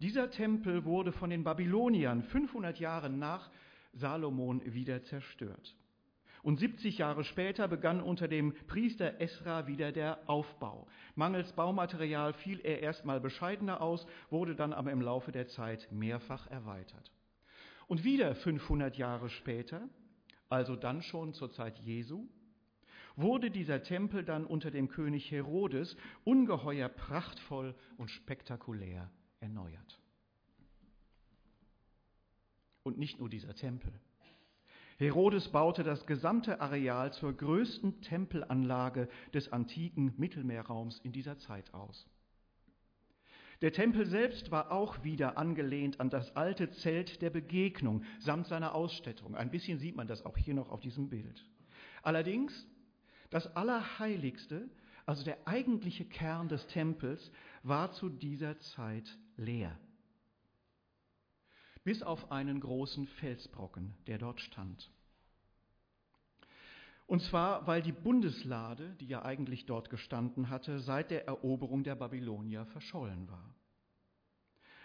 Dieser 0.00 0.30
Tempel 0.30 0.84
wurde 0.84 1.12
von 1.12 1.30
den 1.30 1.44
Babyloniern 1.44 2.24
500 2.24 2.80
Jahre 2.80 3.08
nach 3.08 3.50
Salomon 3.92 4.60
wieder 4.74 5.04
zerstört. 5.04 5.76
Und 6.42 6.58
70 6.58 6.98
Jahre 6.98 7.22
später 7.22 7.68
begann 7.68 8.02
unter 8.02 8.26
dem 8.26 8.52
Priester 8.66 9.20
Esra 9.20 9.68
wieder 9.68 9.92
der 9.92 10.28
Aufbau. 10.28 10.88
Mangels 11.14 11.52
Baumaterial 11.52 12.32
fiel 12.32 12.60
er 12.64 12.80
erstmal 12.80 13.20
bescheidener 13.20 13.80
aus, 13.80 14.06
wurde 14.28 14.56
dann 14.56 14.72
aber 14.72 14.90
im 14.90 15.00
Laufe 15.00 15.30
der 15.30 15.46
Zeit 15.46 15.86
mehrfach 15.92 16.48
erweitert. 16.48 17.12
Und 17.86 18.02
wieder 18.02 18.34
500 18.34 18.96
Jahre 18.96 19.30
später, 19.30 19.88
also 20.48 20.74
dann 20.74 21.02
schon 21.02 21.32
zur 21.32 21.52
Zeit 21.52 21.78
Jesu, 21.78 22.26
wurde 23.14 23.50
dieser 23.50 23.84
Tempel 23.84 24.24
dann 24.24 24.44
unter 24.44 24.72
dem 24.72 24.88
König 24.88 25.30
Herodes 25.30 25.96
ungeheuer 26.24 26.88
prachtvoll 26.88 27.76
und 27.98 28.10
spektakulär 28.10 29.10
erneuert. 29.38 30.00
Und 32.82 32.98
nicht 32.98 33.20
nur 33.20 33.28
dieser 33.28 33.54
Tempel. 33.54 33.92
Herodes 34.98 35.48
baute 35.48 35.82
das 35.82 36.06
gesamte 36.06 36.60
Areal 36.60 37.12
zur 37.12 37.32
größten 37.32 38.00
Tempelanlage 38.02 39.08
des 39.32 39.52
antiken 39.52 40.14
Mittelmeerraums 40.16 41.00
in 41.00 41.12
dieser 41.12 41.38
Zeit 41.38 41.72
aus. 41.74 42.06
Der 43.62 43.72
Tempel 43.72 44.06
selbst 44.06 44.50
war 44.50 44.72
auch 44.72 45.04
wieder 45.04 45.38
angelehnt 45.38 46.00
an 46.00 46.10
das 46.10 46.34
alte 46.34 46.70
Zelt 46.70 47.22
der 47.22 47.30
Begegnung 47.30 48.02
samt 48.18 48.48
seiner 48.48 48.74
Ausstattung. 48.74 49.36
Ein 49.36 49.52
bisschen 49.52 49.78
sieht 49.78 49.94
man 49.94 50.08
das 50.08 50.26
auch 50.26 50.36
hier 50.36 50.54
noch 50.54 50.68
auf 50.68 50.80
diesem 50.80 51.08
Bild. 51.08 51.46
Allerdings, 52.02 52.66
das 53.30 53.54
Allerheiligste, 53.54 54.68
also 55.06 55.24
der 55.24 55.46
eigentliche 55.46 56.04
Kern 56.04 56.48
des 56.48 56.66
Tempels, 56.66 57.30
war 57.62 57.92
zu 57.92 58.08
dieser 58.08 58.58
Zeit 58.58 59.16
leer. 59.36 59.78
Bis 61.84 62.02
auf 62.02 62.30
einen 62.30 62.60
großen 62.60 63.06
Felsbrocken, 63.06 63.94
der 64.06 64.18
dort 64.18 64.40
stand. 64.40 64.90
Und 67.06 67.20
zwar, 67.20 67.66
weil 67.66 67.82
die 67.82 67.92
Bundeslade, 67.92 68.96
die 69.00 69.08
ja 69.08 69.24
eigentlich 69.24 69.66
dort 69.66 69.90
gestanden 69.90 70.48
hatte, 70.48 70.78
seit 70.78 71.10
der 71.10 71.26
Eroberung 71.26 71.84
der 71.84 71.94
Babylonier 71.94 72.64
verschollen 72.66 73.28
war. 73.28 73.54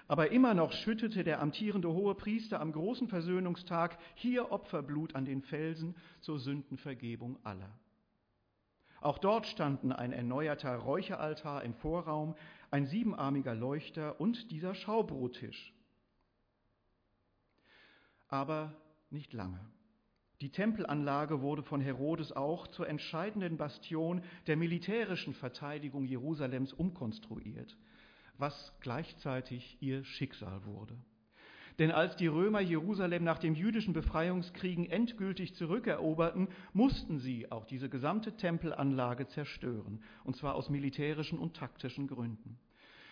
Aber 0.08 0.32
immer 0.32 0.54
noch 0.54 0.72
schüttete 0.72 1.24
der 1.24 1.42
amtierende 1.42 1.94
hohe 1.94 2.16
Priester 2.16 2.62
am 2.62 2.72
großen 2.72 3.08
Versöhnungstag 3.08 3.98
hier 4.16 4.52
Opferblut 4.52 5.16
an 5.16 5.26
den 5.26 5.42
Felsen 5.42 5.96
zur 6.22 6.40
Sündenvergebung 6.40 7.38
aller. 7.44 7.78
Auch 9.02 9.20
dort 9.20 9.46
standen 9.46 9.92
ein 9.92 10.12
erneuerter 10.12 10.76
Räucheraltar 10.78 11.64
im 11.64 11.74
Vorraum, 11.76 12.36
ein 12.72 12.88
siebenarmiger 12.88 13.54
Leuchter 13.54 14.20
und 14.20 14.50
dieser 14.50 14.74
Schaubrottisch. 14.76 15.74
Aber 18.28 18.74
nicht 19.10 19.34
lange. 19.34 19.60
Die 20.42 20.52
Tempelanlage 20.52 21.42
wurde 21.42 21.64
von 21.64 21.82
Herodes 21.82 22.32
auch 22.32 22.68
zur 22.68 22.88
entscheidenden 22.88 23.58
Bastion 23.58 24.22
der 24.46 24.56
militärischen 24.56 25.34
Verteidigung 25.34 26.06
Jerusalems 26.06 26.74
umkonstruiert, 26.74 27.76
was 28.38 28.74
gleichzeitig 28.80 29.78
ihr 29.82 30.04
Schicksal 30.04 30.64
wurde. 30.66 30.96
Denn 31.80 31.92
als 31.92 32.16
die 32.16 32.28
Römer 32.28 32.60
Jerusalem 32.60 33.24
nach 33.24 33.40
den 33.40 33.56
jüdischen 33.56 33.94
Befreiungskriegen 33.94 34.90
endgültig 34.90 35.56
zurückeroberten, 35.56 36.48
mussten 36.74 37.20
sie 37.20 37.52
auch 37.52 37.66
diese 37.66 37.90
gesamte 37.90 38.36
Tempelanlage 38.36 39.28
zerstören, 39.28 40.04
und 40.24 40.36
zwar 40.36 40.56
aus 40.56 40.70
militärischen 40.70 41.38
und 41.38 41.56
taktischen 41.56 42.08
Gründen. 42.08 42.60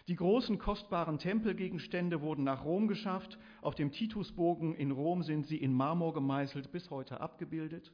Die 0.08 0.16
großen 0.16 0.60
kostbaren 0.60 1.18
Tempelgegenstände 1.18 2.22
wurden 2.22 2.44
nach 2.44 2.64
Rom 2.64 2.88
geschafft. 2.88 3.40
Auf 3.62 3.74
dem 3.74 3.92
Titusbogen 3.92 4.76
in 4.76 4.92
Rom 4.92 5.24
sind 5.24 5.48
sie 5.48 5.58
in 5.58 5.74
Marmor 5.74 6.14
gemeißelt 6.14 6.72
bis 6.72 6.92
heute 6.92 7.22
abgebildet. 7.22 7.92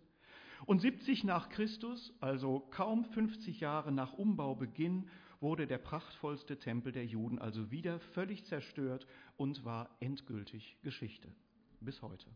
Und 0.65 0.81
70 0.81 1.23
nach 1.23 1.47
Christus, 1.49 2.13
also 2.19 2.67
kaum 2.69 3.05
50 3.05 3.61
Jahre 3.61 3.93
nach 3.93 4.13
Umbaubeginn, 4.13 5.07
wurde 5.39 5.65
der 5.67 5.79
prachtvollste 5.79 6.59
Tempel 6.59 6.91
der 6.91 7.05
Juden 7.05 7.39
also 7.39 7.71
wieder 7.71 7.99
völlig 7.99 8.45
zerstört 8.45 9.07
und 9.37 9.63
war 9.63 9.89
endgültig 10.01 10.77
Geschichte. 10.83 11.29
Bis 11.79 12.01
heute. 12.01 12.27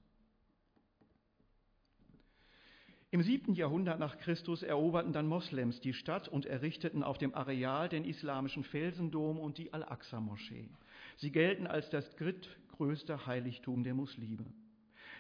Im 3.12 3.22
siebten 3.22 3.54
Jahrhundert 3.54 4.00
nach 4.00 4.18
Christus 4.18 4.64
eroberten 4.64 5.14
dann 5.14 5.28
Moslems 5.28 5.80
die 5.80 5.94
Stadt 5.94 6.28
und 6.28 6.46
errichteten 6.46 7.04
auf 7.04 7.18
dem 7.18 7.34
Areal 7.34 7.88
den 7.88 8.04
islamischen 8.04 8.64
Felsendom 8.64 9.40
und 9.40 9.58
die 9.58 9.72
Al-Aqsa-Moschee. 9.74 10.70
Sie 11.18 11.32
gelten 11.32 11.68
als 11.68 11.90
das 11.90 12.10
drittgrößte 12.16 13.26
Heiligtum 13.26 13.84
der 13.84 13.94
Muslime. 13.94 14.46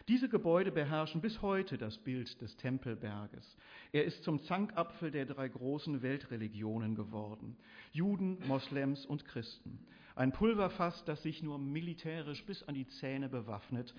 Diese 0.07 0.29
Gebäude 0.29 0.71
beherrschen 0.71 1.21
bis 1.21 1.41
heute 1.41 1.79
das 1.79 1.97
Bild 1.97 2.39
des 2.39 2.55
Tempelberges. 2.57 3.57
Er 3.91 4.03
ist 4.05 4.23
zum 4.23 4.39
Zankapfel 4.43 5.09
der 5.09 5.25
drei 5.25 5.47
großen 5.47 6.03
Weltreligionen 6.03 6.93
geworden. 6.93 7.57
Juden, 7.91 8.37
Moslems 8.47 9.05
und 9.05 9.25
Christen. 9.25 9.79
Ein 10.15 10.31
Pulverfass, 10.31 11.03
das 11.05 11.23
sich 11.23 11.41
nur 11.41 11.57
militärisch 11.57 12.45
bis 12.45 12.61
an 12.63 12.75
die 12.75 12.87
Zähne 12.87 13.29
bewaffnet 13.29 13.95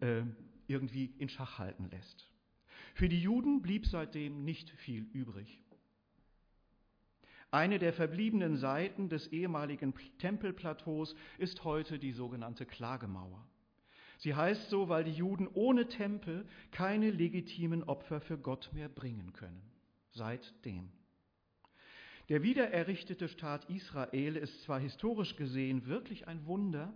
äh, 0.00 0.22
irgendwie 0.66 1.12
in 1.18 1.28
Schach 1.28 1.58
halten 1.58 1.90
lässt. 1.90 2.29
Für 2.94 3.08
die 3.08 3.20
Juden 3.20 3.62
blieb 3.62 3.86
seitdem 3.86 4.44
nicht 4.44 4.70
viel 4.70 5.04
übrig. 5.12 5.62
Eine 7.50 7.78
der 7.78 7.92
verbliebenen 7.92 8.56
Seiten 8.56 9.08
des 9.08 9.26
ehemaligen 9.28 9.92
Tempelplateaus 10.18 11.16
ist 11.38 11.64
heute 11.64 11.98
die 11.98 12.12
sogenannte 12.12 12.64
Klagemauer. 12.64 13.44
Sie 14.18 14.34
heißt 14.34 14.70
so, 14.70 14.88
weil 14.88 15.04
die 15.04 15.12
Juden 15.12 15.48
ohne 15.54 15.88
Tempel 15.88 16.46
keine 16.70 17.10
legitimen 17.10 17.82
Opfer 17.82 18.20
für 18.20 18.38
Gott 18.38 18.70
mehr 18.72 18.88
bringen 18.88 19.32
können. 19.32 19.62
Seitdem. 20.10 20.92
Der 22.28 22.42
wiedererrichtete 22.42 23.28
Staat 23.28 23.68
Israel 23.70 24.36
ist 24.36 24.62
zwar 24.62 24.78
historisch 24.78 25.34
gesehen 25.36 25.86
wirklich 25.86 26.28
ein 26.28 26.46
Wunder, 26.46 26.92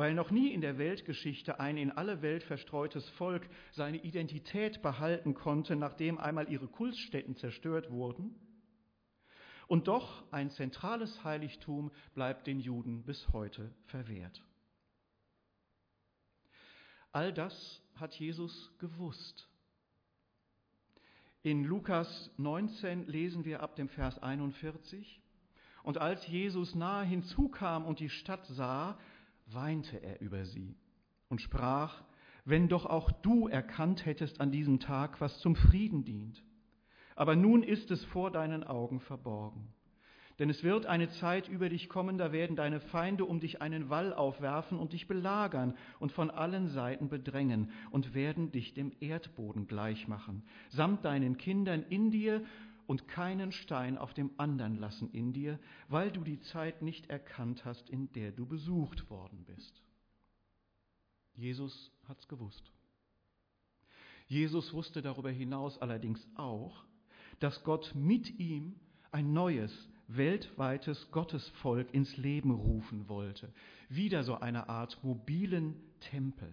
weil 0.00 0.14
noch 0.14 0.30
nie 0.30 0.54
in 0.54 0.62
der 0.62 0.78
Weltgeschichte 0.78 1.60
ein 1.60 1.76
in 1.76 1.90
alle 1.90 2.22
Welt 2.22 2.42
verstreutes 2.42 3.06
Volk 3.10 3.46
seine 3.72 3.98
Identität 3.98 4.80
behalten 4.80 5.34
konnte, 5.34 5.76
nachdem 5.76 6.16
einmal 6.16 6.50
ihre 6.50 6.68
Kultstätten 6.68 7.36
zerstört 7.36 7.90
wurden. 7.90 8.34
Und 9.68 9.88
doch 9.88 10.24
ein 10.32 10.48
zentrales 10.52 11.22
Heiligtum 11.22 11.90
bleibt 12.14 12.46
den 12.46 12.60
Juden 12.60 13.04
bis 13.04 13.28
heute 13.34 13.74
verwehrt. 13.88 14.42
All 17.12 17.30
das 17.34 17.82
hat 17.94 18.14
Jesus 18.14 18.72
gewusst. 18.78 19.50
In 21.42 21.62
Lukas 21.62 22.30
19 22.38 23.06
lesen 23.06 23.44
wir 23.44 23.62
ab 23.62 23.76
dem 23.76 23.90
Vers 23.90 24.18
41, 24.22 25.20
und 25.82 25.98
als 25.98 26.26
Jesus 26.26 26.74
nahe 26.74 27.04
hinzukam 27.04 27.84
und 27.84 28.00
die 28.00 28.10
Stadt 28.10 28.46
sah, 28.46 28.98
weinte 29.52 30.02
er 30.02 30.20
über 30.20 30.44
sie 30.44 30.76
und 31.28 31.40
sprach, 31.40 32.02
wenn 32.44 32.68
doch 32.68 32.86
auch 32.86 33.10
du 33.10 33.48
erkannt 33.48 34.06
hättest 34.06 34.40
an 34.40 34.50
diesem 34.50 34.80
Tag, 34.80 35.20
was 35.20 35.38
zum 35.40 35.56
Frieden 35.56 36.04
dient. 36.04 36.42
Aber 37.16 37.36
nun 37.36 37.62
ist 37.62 37.90
es 37.90 38.04
vor 38.06 38.30
deinen 38.30 38.64
Augen 38.64 39.00
verborgen. 39.00 39.72
Denn 40.40 40.48
es 40.48 40.64
wird 40.64 40.86
eine 40.86 41.10
Zeit 41.10 41.48
über 41.48 41.68
dich 41.68 41.90
kommen, 41.90 42.16
da 42.16 42.32
werden 42.32 42.56
deine 42.56 42.80
Feinde 42.80 43.26
um 43.26 43.40
dich 43.40 43.60
einen 43.60 43.90
Wall 43.90 44.14
aufwerfen 44.14 44.78
und 44.78 44.94
dich 44.94 45.06
belagern 45.06 45.76
und 45.98 46.12
von 46.12 46.30
allen 46.30 46.68
Seiten 46.68 47.10
bedrängen 47.10 47.70
und 47.90 48.14
werden 48.14 48.50
dich 48.50 48.72
dem 48.72 48.90
Erdboden 49.00 49.66
gleichmachen, 49.66 50.42
samt 50.70 51.04
deinen 51.04 51.36
Kindern 51.36 51.82
in 51.90 52.10
dir 52.10 52.42
und 52.90 53.06
keinen 53.06 53.52
Stein 53.52 53.96
auf 53.96 54.14
dem 54.14 54.32
anderen 54.36 54.74
lassen 54.74 55.12
in 55.12 55.32
dir, 55.32 55.60
weil 55.86 56.10
du 56.10 56.24
die 56.24 56.40
Zeit 56.40 56.82
nicht 56.82 57.08
erkannt 57.08 57.64
hast, 57.64 57.88
in 57.88 58.12
der 58.14 58.32
du 58.32 58.46
besucht 58.46 59.08
worden 59.10 59.44
bist. 59.44 59.80
Jesus 61.36 61.92
hat's 62.08 62.26
gewusst. 62.26 62.72
Jesus 64.26 64.72
wusste 64.72 65.02
darüber 65.02 65.30
hinaus 65.30 65.80
allerdings 65.80 66.26
auch, 66.34 66.82
dass 67.38 67.62
Gott 67.62 67.92
mit 67.94 68.40
ihm 68.40 68.74
ein 69.12 69.32
neues, 69.32 69.72
weltweites 70.08 71.12
Gottesvolk 71.12 71.94
ins 71.94 72.16
Leben 72.16 72.50
rufen 72.50 73.08
wollte. 73.08 73.52
Wieder 73.88 74.24
so 74.24 74.34
eine 74.34 74.68
Art 74.68 74.98
mobilen 75.04 75.76
Tempel. 76.00 76.52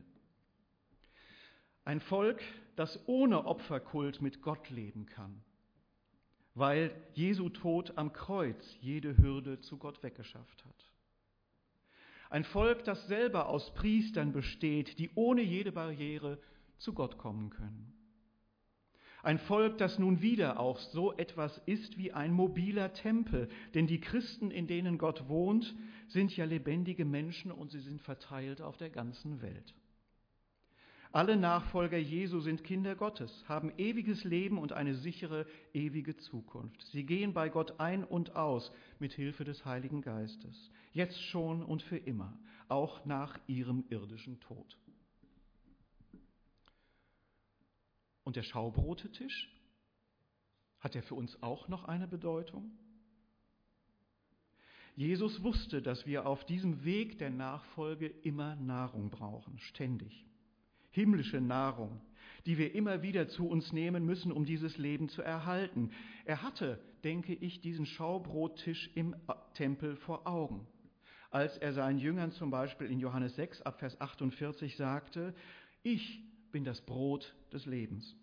Ein 1.83 1.99
Volk, 1.99 2.43
das 2.75 2.99
ohne 3.07 3.45
Opferkult 3.45 4.21
mit 4.21 4.43
Gott 4.43 4.69
leben 4.69 5.07
kann 5.07 5.41
weil 6.57 6.91
Jesu 7.13 7.49
Tod 7.49 7.97
am 7.97 8.13
Kreuz 8.13 8.77
jede 8.81 9.15
Hürde 9.17 9.61
zu 9.61 9.77
Gott 9.77 10.01
weggeschafft 10.01 10.65
hat. 10.65 10.91
Ein 12.31 12.43
Volk, 12.43 12.83
das 12.83 13.07
selber 13.07 13.47
aus 13.47 13.73
Priestern 13.75 14.33
besteht, 14.33 14.97
die 14.97 15.11
ohne 15.13 15.43
jede 15.43 15.71
Barriere 15.71 16.39
zu 16.79 16.93
Gott 16.93 17.19
kommen 17.19 17.51
können. 17.51 17.93
Ein 19.21 19.37
Volk, 19.37 19.77
das 19.77 19.99
nun 19.99 20.21
wieder 20.21 20.59
auch 20.59 20.79
so 20.79 21.15
etwas 21.15 21.61
ist 21.65 21.97
wie 21.97 22.11
ein 22.11 22.31
mobiler 22.31 22.91
Tempel, 22.93 23.49
denn 23.75 23.85
die 23.85 23.99
Christen, 23.99 24.49
in 24.49 24.65
denen 24.67 24.97
Gott 24.97 25.27
wohnt, 25.27 25.75
sind 26.07 26.35
ja 26.35 26.45
lebendige 26.45 27.05
Menschen 27.05 27.51
und 27.51 27.71
sie 27.71 27.79
sind 27.79 28.01
verteilt 28.01 28.61
auf 28.61 28.77
der 28.77 28.89
ganzen 28.89 29.41
Welt. 29.41 29.75
Alle 31.11 31.37
Nachfolger 31.37 31.97
Jesu 31.97 32.41
sind 32.41 32.63
Kinder 32.63 32.95
Gottes, 32.95 33.31
haben 33.47 33.71
ewiges 33.77 34.23
Leben 34.23 34.57
und 34.57 34.73
eine 34.73 34.95
sichere, 34.95 35.45
ewige 35.73 36.17
Zukunft. 36.17 36.81
Sie 36.91 37.05
gehen 37.05 37.33
bei 37.33 37.49
Gott 37.49 37.79
ein 37.79 38.03
und 38.03 38.35
aus 38.35 38.71
mit 38.99 39.13
Hilfe 39.13 39.45
des 39.45 39.63
Heiligen 39.65 40.01
Geistes, 40.01 40.69
jetzt 40.91 41.21
schon 41.21 41.63
und 41.63 41.81
für 41.81 41.97
immer, 41.97 42.37
auch 42.67 43.05
nach 43.05 43.39
ihrem 43.47 43.85
irdischen 43.89 44.39
Tod. 44.41 44.77
Und 48.23 48.35
der 48.35 48.43
Schaubrotetisch, 48.43 49.49
hat 50.81 50.95
er 50.95 51.03
für 51.03 51.15
uns 51.15 51.41
auch 51.41 51.69
noch 51.69 51.85
eine 51.85 52.07
Bedeutung? 52.07 52.77
Jesus 54.95 55.41
wusste, 55.41 55.81
dass 55.81 56.05
wir 56.05 56.25
auf 56.25 56.45
diesem 56.45 56.83
Weg 56.83 57.17
der 57.19 57.29
Nachfolge 57.29 58.07
immer 58.07 58.55
Nahrung 58.57 59.09
brauchen, 59.09 59.57
ständig 59.59 60.27
himmlische 60.97 61.39
Nahrung, 61.39 62.01
die 62.47 62.57
wir 62.57 62.73
immer 62.73 63.03
wieder 63.03 63.27
zu 63.27 63.47
uns 63.47 63.71
nehmen 63.71 64.03
müssen, 64.03 64.31
um 64.31 64.45
dieses 64.45 64.79
Leben 64.79 65.09
zu 65.09 65.21
erhalten. 65.21 65.91
Er 66.25 66.41
hatte, 66.41 66.79
denke 67.03 67.35
ich, 67.35 67.61
diesen 67.61 67.85
Schaubrottisch 67.85 68.89
im 68.95 69.15
Tempel 69.53 69.95
vor 69.95 70.25
Augen, 70.25 70.65
als 71.29 71.55
er 71.57 71.73
seinen 71.73 71.99
Jüngern 71.99 72.31
zum 72.31 72.49
Beispiel 72.49 72.89
in 72.89 72.99
Johannes 72.99 73.35
6 73.35 73.61
ab 73.61 73.79
Vers 73.79 74.01
48 74.01 74.75
sagte, 74.75 75.35
ich 75.83 76.23
bin 76.51 76.63
das 76.63 76.81
Brot 76.81 77.35
des 77.53 77.67
Lebens. 77.67 78.15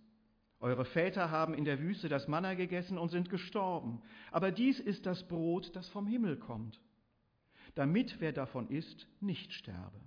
Eure 0.59 0.85
Väter 0.85 1.31
haben 1.31 1.55
in 1.55 1.65
der 1.65 1.79
Wüste 1.79 2.09
das 2.09 2.27
Manna 2.27 2.55
gegessen 2.55 2.99
und 2.99 3.11
sind 3.11 3.31
gestorben, 3.31 4.03
aber 4.33 4.51
dies 4.51 4.81
ist 4.81 5.07
das 5.07 5.29
Brot, 5.29 5.77
das 5.77 5.89
vom 5.91 6.09
Himmel 6.09 6.39
kommt, 6.39 6.81
damit 7.77 8.17
wer 8.21 8.33
davon 8.33 8.69
isst, 8.69 9.07
nicht 9.21 9.53
sterbe. 9.53 10.01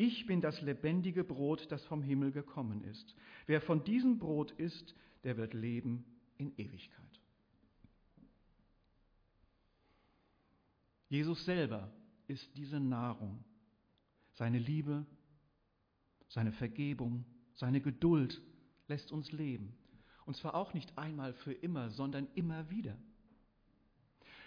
Ich 0.00 0.26
bin 0.26 0.40
das 0.40 0.62
lebendige 0.62 1.24
Brot, 1.24 1.66
das 1.72 1.84
vom 1.86 2.04
Himmel 2.04 2.30
gekommen 2.30 2.84
ist. 2.84 3.16
Wer 3.46 3.60
von 3.60 3.82
diesem 3.82 4.20
Brot 4.20 4.52
isst, 4.52 4.94
der 5.24 5.36
wird 5.36 5.54
leben 5.54 6.04
in 6.36 6.56
Ewigkeit. 6.56 7.20
Jesus 11.08 11.44
selber 11.44 11.90
ist 12.28 12.48
diese 12.56 12.78
Nahrung, 12.78 13.42
seine 14.34 14.60
Liebe, 14.60 15.04
seine 16.28 16.52
Vergebung, 16.52 17.24
seine 17.54 17.80
Geduld 17.80 18.40
lässt 18.86 19.10
uns 19.10 19.32
leben. 19.32 19.76
Und 20.26 20.36
zwar 20.36 20.54
auch 20.54 20.74
nicht 20.74 20.96
einmal 20.96 21.32
für 21.32 21.52
immer, 21.52 21.90
sondern 21.90 22.28
immer 22.36 22.70
wieder. 22.70 22.96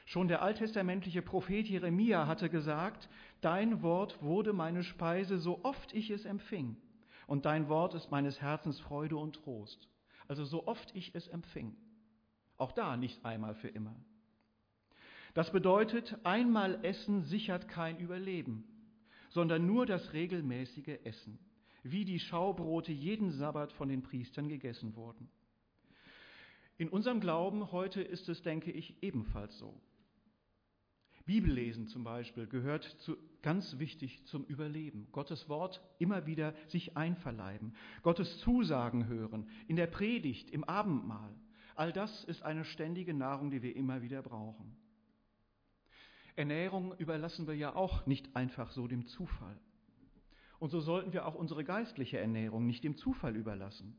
Schon 0.06 0.28
der 0.28 0.42
alttestamentliche 0.42 1.22
Prophet 1.22 1.68
Jeremia 1.68 2.28
hatte 2.28 2.50
gesagt, 2.50 3.10
Dein 3.42 3.82
Wort 3.82 4.22
wurde 4.22 4.54
meine 4.54 4.84
Speise, 4.84 5.40
so 5.40 5.64
oft 5.64 5.94
ich 5.94 6.12
es 6.12 6.26
empfing. 6.26 6.78
Und 7.26 7.46
dein 7.46 7.70
Wort 7.70 7.96
ist 7.96 8.12
meines 8.12 8.40
Herzens 8.40 8.80
Freude 8.80 9.18
und 9.18 9.36
Trost. 9.36 9.90
Also 10.28 10.46
so 10.46 10.68
oft 10.68 10.96
ich 10.96 11.16
es 11.16 11.28
empfing. 11.28 11.76
Auch 12.58 12.72
da 12.72 12.98
nicht 12.98 13.26
einmal 13.26 13.56
für 13.56 13.70
immer. 13.70 13.96
Das 15.34 15.52
bedeutet, 15.52 16.18
einmal 16.24 16.86
Essen 16.86 17.24
sichert 17.24 17.68
kein 17.68 17.98
Überleben, 17.98 18.64
sondern 19.30 19.66
nur 19.66 19.86
das 19.88 20.14
regelmäßige 20.14 21.00
Essen, 21.04 21.40
wie 21.84 22.06
die 22.06 22.20
Schaubrote 22.20 22.92
jeden 22.92 23.32
Sabbat 23.32 23.72
von 23.72 23.90
den 23.90 24.04
Priestern 24.04 24.50
gegessen 24.50 24.96
wurden. 24.96 25.30
In 26.78 26.90
unserem 26.90 27.22
Glauben 27.22 27.72
heute 27.72 28.02
ist 28.02 28.30
es, 28.30 28.44
denke 28.44 28.72
ich, 28.72 29.02
ebenfalls 29.02 29.58
so. 29.58 29.82
Bibellesen 31.26 31.88
zum 31.88 32.04
Beispiel 32.04 32.48
gehört 32.48 32.84
zu, 33.00 33.18
ganz 33.42 33.80
wichtig 33.80 34.26
zum 34.26 34.44
Überleben. 34.46 35.08
Gottes 35.12 35.50
Wort 35.50 35.82
immer 36.00 36.26
wieder 36.26 36.54
sich 36.68 36.98
einverleiben, 36.98 37.76
Gottes 38.04 38.40
Zusagen 38.40 39.08
hören, 39.08 39.50
in 39.68 39.76
der 39.76 39.88
Predigt, 39.88 40.52
im 40.52 40.64
Abendmahl. 40.64 41.34
All 41.76 41.92
das 41.92 42.24
ist 42.26 42.44
eine 42.44 42.66
ständige 42.66 43.14
Nahrung, 43.14 43.52
die 43.52 43.62
wir 43.62 43.76
immer 43.76 44.02
wieder 44.02 44.22
brauchen. 44.22 44.76
Ernährung 46.36 46.94
überlassen 46.98 47.48
wir 47.48 47.56
ja 47.56 47.76
auch 47.76 48.06
nicht 48.06 48.36
einfach 48.36 48.72
so 48.72 48.88
dem 48.88 49.06
Zufall. 49.08 49.60
Und 50.60 50.70
so 50.70 50.80
sollten 50.80 51.12
wir 51.14 51.26
auch 51.26 51.36
unsere 51.36 51.64
geistliche 51.64 52.20
Ernährung 52.20 52.68
nicht 52.68 52.84
dem 52.84 52.96
Zufall 52.96 53.36
überlassen. 53.36 53.98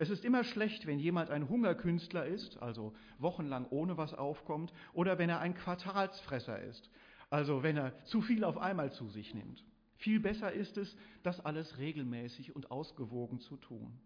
Es 0.00 0.08
ist 0.08 0.24
immer 0.24 0.44
schlecht, 0.44 0.86
wenn 0.86 0.98
jemand 0.98 1.28
ein 1.28 1.50
Hungerkünstler 1.50 2.24
ist, 2.24 2.56
also 2.62 2.94
wochenlang 3.18 3.66
ohne 3.68 3.98
was 3.98 4.14
aufkommt, 4.14 4.72
oder 4.94 5.18
wenn 5.18 5.28
er 5.28 5.40
ein 5.40 5.54
Quartalsfresser 5.54 6.58
ist, 6.62 6.88
also 7.28 7.62
wenn 7.62 7.76
er 7.76 7.92
zu 8.06 8.22
viel 8.22 8.44
auf 8.44 8.56
einmal 8.56 8.90
zu 8.92 9.10
sich 9.10 9.34
nimmt. 9.34 9.62
Viel 9.96 10.18
besser 10.18 10.52
ist 10.52 10.78
es, 10.78 10.96
das 11.22 11.44
alles 11.44 11.76
regelmäßig 11.76 12.56
und 12.56 12.70
ausgewogen 12.70 13.40
zu 13.40 13.58
tun. 13.58 14.00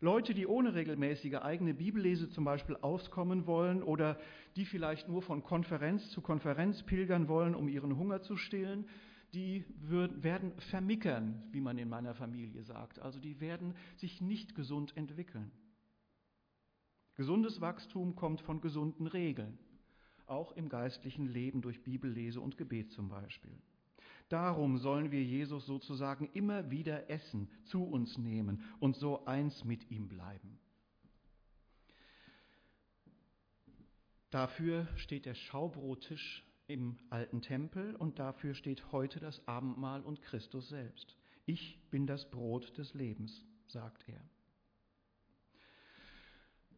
Leute, 0.00 0.34
die 0.34 0.46
ohne 0.46 0.76
regelmäßige 0.76 1.38
eigene 1.38 1.74
Bibellese 1.74 2.30
zum 2.30 2.44
Beispiel 2.44 2.76
auskommen 2.76 3.48
wollen 3.48 3.82
oder 3.82 4.20
die 4.54 4.66
vielleicht 4.66 5.08
nur 5.08 5.20
von 5.20 5.42
Konferenz 5.42 6.10
zu 6.10 6.20
Konferenz 6.20 6.84
pilgern 6.84 7.26
wollen, 7.26 7.56
um 7.56 7.66
ihren 7.66 7.96
Hunger 7.96 8.22
zu 8.22 8.36
stillen, 8.36 8.88
die 9.34 9.64
werden 9.80 10.52
vermickern, 10.70 11.42
wie 11.52 11.60
man 11.60 11.78
in 11.78 11.88
meiner 11.88 12.14
Familie 12.14 12.62
sagt. 12.62 12.98
Also 12.98 13.18
die 13.20 13.40
werden 13.40 13.74
sich 13.96 14.20
nicht 14.20 14.54
gesund 14.54 14.96
entwickeln. 14.96 15.50
Gesundes 17.14 17.60
Wachstum 17.60 18.14
kommt 18.14 18.40
von 18.42 18.60
gesunden 18.60 19.06
Regeln, 19.06 19.58
auch 20.26 20.52
im 20.52 20.68
geistlichen 20.68 21.26
Leben 21.26 21.62
durch 21.62 21.82
Bibellese 21.82 22.40
und 22.40 22.56
Gebet 22.56 22.90
zum 22.92 23.08
Beispiel. 23.08 23.58
Darum 24.28 24.78
sollen 24.78 25.12
wir 25.12 25.22
Jesus 25.22 25.66
sozusagen 25.66 26.28
immer 26.34 26.70
wieder 26.70 27.08
essen, 27.08 27.48
zu 27.64 27.84
uns 27.84 28.18
nehmen 28.18 28.62
und 28.80 28.96
so 28.96 29.24
eins 29.24 29.64
mit 29.64 29.90
ihm 29.90 30.08
bleiben. 30.08 30.58
Dafür 34.30 34.88
steht 34.96 35.24
der 35.24 35.34
Schaubrottisch 35.34 36.45
im 36.68 36.98
alten 37.10 37.42
Tempel 37.42 37.94
und 37.96 38.18
dafür 38.18 38.54
steht 38.54 38.92
heute 38.92 39.20
das 39.20 39.46
Abendmahl 39.46 40.02
und 40.02 40.22
Christus 40.22 40.68
selbst. 40.68 41.16
Ich 41.44 41.78
bin 41.90 42.06
das 42.06 42.28
Brot 42.30 42.76
des 42.76 42.94
Lebens, 42.94 43.44
sagt 43.68 44.08
er. 44.08 44.20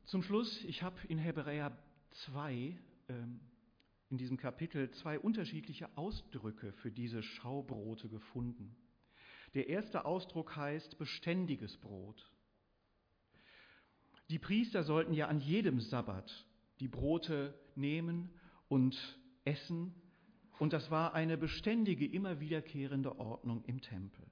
Zum 0.04 0.22
Schluss, 0.22 0.64
ich 0.64 0.82
habe 0.82 0.96
in 1.08 1.18
Hebräer 1.18 1.76
2 2.10 2.78
ähm, 3.08 3.40
in 4.10 4.16
diesem 4.16 4.38
Kapitel 4.38 4.90
zwei 4.92 5.18
unterschiedliche 5.18 5.96
Ausdrücke 5.96 6.72
für 6.72 6.90
diese 6.90 7.22
Schaubrote 7.22 8.08
gefunden. 8.08 8.74
Der 9.54 9.68
erste 9.68 10.04
Ausdruck 10.04 10.56
heißt 10.56 10.98
beständiges 10.98 11.76
Brot. 11.76 12.30
Die 14.30 14.38
Priester 14.38 14.82
sollten 14.82 15.14
ja 15.14 15.28
an 15.28 15.40
jedem 15.40 15.80
Sabbat 15.80 16.46
die 16.80 16.88
Brote 16.88 17.58
nehmen 17.74 18.30
und 18.68 19.17
Essen 19.48 19.94
und 20.58 20.72
das 20.72 20.90
war 20.90 21.14
eine 21.14 21.38
beständige, 21.38 22.06
immer 22.06 22.40
wiederkehrende 22.40 23.18
Ordnung 23.18 23.64
im 23.66 23.80
Tempel. 23.80 24.24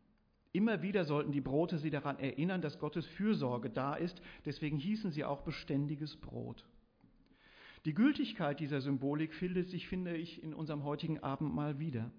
Immer 0.52 0.82
wieder 0.82 1.04
sollten 1.04 1.32
die 1.32 1.40
Brote 1.40 1.78
sie 1.78 1.90
daran 1.90 2.18
erinnern, 2.18 2.62
dass 2.62 2.78
Gottes 2.78 3.06
Fürsorge 3.06 3.70
da 3.70 3.94
ist, 3.94 4.20
deswegen 4.44 4.78
hießen 4.78 5.10
sie 5.10 5.24
auch 5.24 5.42
beständiges 5.42 6.16
Brot. 6.16 6.66
Die 7.84 7.94
Gültigkeit 7.94 8.58
dieser 8.58 8.80
Symbolik 8.80 9.34
findet 9.34 9.68
sich, 9.68 9.86
finde 9.86 10.16
ich, 10.16 10.42
in 10.42 10.54
unserem 10.54 10.82
heutigen 10.84 11.22
Abendmahl 11.22 11.78
wieder. 11.78 12.10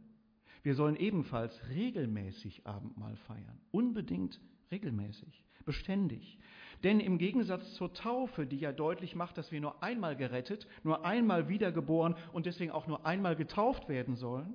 Wir 0.63 0.75
sollen 0.75 0.95
ebenfalls 0.95 1.59
regelmäßig 1.69 2.65
Abendmahl 2.65 3.15
feiern, 3.17 3.59
unbedingt 3.71 4.39
regelmäßig, 4.71 5.43
beständig. 5.65 6.37
Denn 6.83 6.99
im 6.99 7.17
Gegensatz 7.17 7.73
zur 7.73 7.93
Taufe, 7.93 8.45
die 8.45 8.59
ja 8.59 8.71
deutlich 8.71 9.15
macht, 9.15 9.37
dass 9.37 9.51
wir 9.51 9.59
nur 9.61 9.81
einmal 9.81 10.15
gerettet, 10.15 10.67
nur 10.83 11.05
einmal 11.05 11.49
wiedergeboren 11.49 12.15
und 12.33 12.45
deswegen 12.45 12.71
auch 12.71 12.87
nur 12.87 13.05
einmal 13.05 13.35
getauft 13.35 13.89
werden 13.89 14.15
sollen, 14.15 14.53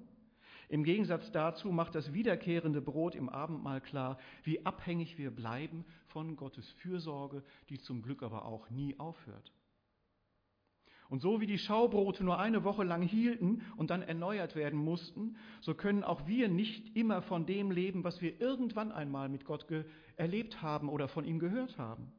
im 0.68 0.84
Gegensatz 0.84 1.30
dazu 1.32 1.70
macht 1.70 1.94
das 1.94 2.14
wiederkehrende 2.14 2.80
Brot 2.80 3.14
im 3.14 3.28
Abendmahl 3.28 3.82
klar, 3.82 4.18
wie 4.42 4.64
abhängig 4.64 5.18
wir 5.18 5.30
bleiben 5.30 5.84
von 6.06 6.34
Gottes 6.34 6.66
Fürsorge, 6.78 7.42
die 7.68 7.78
zum 7.78 8.00
Glück 8.00 8.22
aber 8.22 8.46
auch 8.46 8.70
nie 8.70 8.98
aufhört. 8.98 9.52
Und 11.12 11.20
so 11.20 11.42
wie 11.42 11.46
die 11.46 11.58
Schaubrote 11.58 12.24
nur 12.24 12.38
eine 12.38 12.64
Woche 12.64 12.84
lang 12.84 13.02
hielten 13.02 13.60
und 13.76 13.90
dann 13.90 14.00
erneuert 14.00 14.56
werden 14.56 14.78
mussten, 14.78 15.36
so 15.60 15.74
können 15.74 16.04
auch 16.04 16.26
wir 16.26 16.48
nicht 16.48 16.96
immer 16.96 17.20
von 17.20 17.44
dem 17.44 17.70
leben, 17.70 18.02
was 18.02 18.22
wir 18.22 18.40
irgendwann 18.40 18.90
einmal 18.90 19.28
mit 19.28 19.44
Gott 19.44 19.66
erlebt 20.16 20.62
haben 20.62 20.88
oder 20.88 21.08
von 21.08 21.26
ihm 21.26 21.38
gehört 21.38 21.76
haben. 21.76 22.10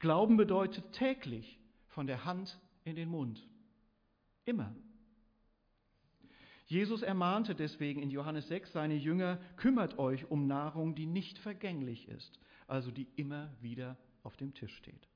Glauben 0.00 0.36
bedeutet 0.36 0.90
täglich 0.94 1.60
von 1.86 2.08
der 2.08 2.24
Hand 2.24 2.58
in 2.82 2.96
den 2.96 3.08
Mund. 3.08 3.46
Immer. 4.46 4.74
Jesus 6.64 7.02
ermahnte 7.02 7.54
deswegen 7.54 8.02
in 8.02 8.10
Johannes 8.10 8.48
6 8.48 8.72
seine 8.72 8.96
Jünger, 8.96 9.38
kümmert 9.54 9.96
euch 9.96 10.28
um 10.28 10.48
Nahrung, 10.48 10.96
die 10.96 11.06
nicht 11.06 11.38
vergänglich 11.38 12.08
ist, 12.08 12.40
also 12.66 12.90
die 12.90 13.06
immer 13.14 13.54
wieder 13.60 13.96
auf 14.24 14.36
dem 14.36 14.54
Tisch 14.54 14.74
steht. 14.74 15.08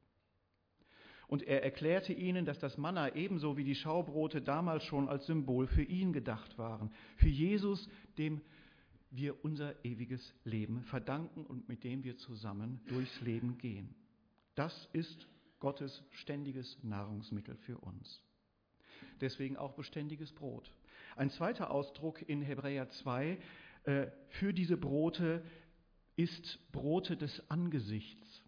Und 1.31 1.45
er 1.45 1.63
erklärte 1.63 2.13
ihnen, 2.13 2.45
dass 2.45 2.59
das 2.59 2.77
Manna 2.77 3.15
ebenso 3.15 3.57
wie 3.57 3.63
die 3.63 3.77
Schaubrote 3.77 4.43
damals 4.43 4.83
schon 4.83 5.09
als 5.09 5.27
Symbol 5.27 5.69
für 5.69 5.85
ihn 5.85 6.13
gedacht 6.13 6.59
waren. 6.59 6.91
Für 7.19 7.29
Jesus, 7.29 7.89
dem 8.19 8.41
wir 9.13 9.45
unser 9.45 9.85
ewiges 9.85 10.35
Leben 10.43 10.83
verdanken 10.83 11.47
und 11.47 11.69
mit 11.69 11.85
dem 11.85 12.03
wir 12.03 12.17
zusammen 12.17 12.81
durchs 12.89 13.21
Leben 13.21 13.59
gehen. 13.59 13.95
Das 14.57 14.89
ist 14.93 15.29
Gottes 15.61 16.03
ständiges 16.11 16.77
Nahrungsmittel 16.83 17.55
für 17.59 17.79
uns. 17.79 18.25
Deswegen 19.21 19.57
auch 19.57 19.75
beständiges 19.75 20.33
Brot. 20.33 20.75
Ein 21.15 21.31
zweiter 21.31 21.71
Ausdruck 21.71 22.29
in 22.29 22.43
Hebräer 22.43 22.91
2 22.91 23.39
äh, 23.85 24.07
für 24.31 24.53
diese 24.53 24.77
Brote 24.77 25.45
ist 26.17 26.59
Brote 26.73 27.17
des 27.17 27.49
Angesichts. 27.49 28.40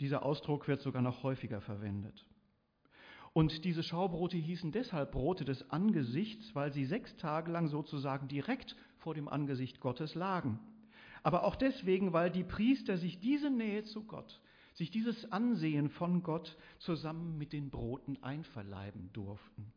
Dieser 0.00 0.24
Ausdruck 0.24 0.66
wird 0.66 0.80
sogar 0.80 1.02
noch 1.02 1.22
häufiger 1.22 1.60
verwendet. 1.60 2.26
Und 3.32 3.64
diese 3.64 3.82
Schaubrote 3.82 4.36
hießen 4.36 4.72
deshalb 4.72 5.12
Brote 5.12 5.44
des 5.44 5.70
Angesichts, 5.70 6.54
weil 6.54 6.72
sie 6.72 6.84
sechs 6.84 7.16
Tage 7.16 7.52
lang 7.52 7.68
sozusagen 7.68 8.26
direkt 8.26 8.74
vor 8.96 9.14
dem 9.14 9.28
Angesicht 9.28 9.78
Gottes 9.80 10.14
lagen. 10.14 10.58
Aber 11.22 11.44
auch 11.44 11.54
deswegen, 11.54 12.12
weil 12.12 12.30
die 12.30 12.42
Priester 12.42 12.96
sich 12.96 13.20
diese 13.20 13.50
Nähe 13.50 13.84
zu 13.84 14.04
Gott, 14.04 14.40
sich 14.74 14.90
dieses 14.90 15.30
Ansehen 15.30 15.90
von 15.90 16.22
Gott 16.22 16.56
zusammen 16.78 17.38
mit 17.38 17.52
den 17.52 17.70
Broten 17.70 18.20
einverleiben 18.22 19.10
durften. 19.12 19.72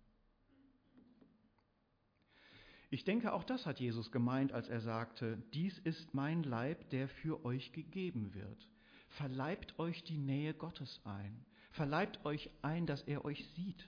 Ich 2.89 3.03
denke, 3.03 3.33
auch 3.33 3.43
das 3.43 3.65
hat 3.65 3.79
Jesus 3.79 4.11
gemeint, 4.11 4.51
als 4.51 4.69
er 4.69 4.79
sagte, 4.79 5.41
dies 5.53 5.77
ist 5.79 6.13
mein 6.13 6.43
Leib, 6.43 6.89
der 6.91 7.07
für 7.07 7.43
euch 7.43 7.71
gegeben 7.73 8.33
wird. 8.33 8.69
Verleibt 9.13 9.77
euch 9.79 10.03
die 10.03 10.17
Nähe 10.17 10.53
Gottes 10.53 10.99
ein. 11.03 11.45
Verleibt 11.71 12.25
euch 12.25 12.49
ein, 12.61 12.85
dass 12.85 13.03
er 13.03 13.25
euch 13.25 13.47
sieht, 13.55 13.87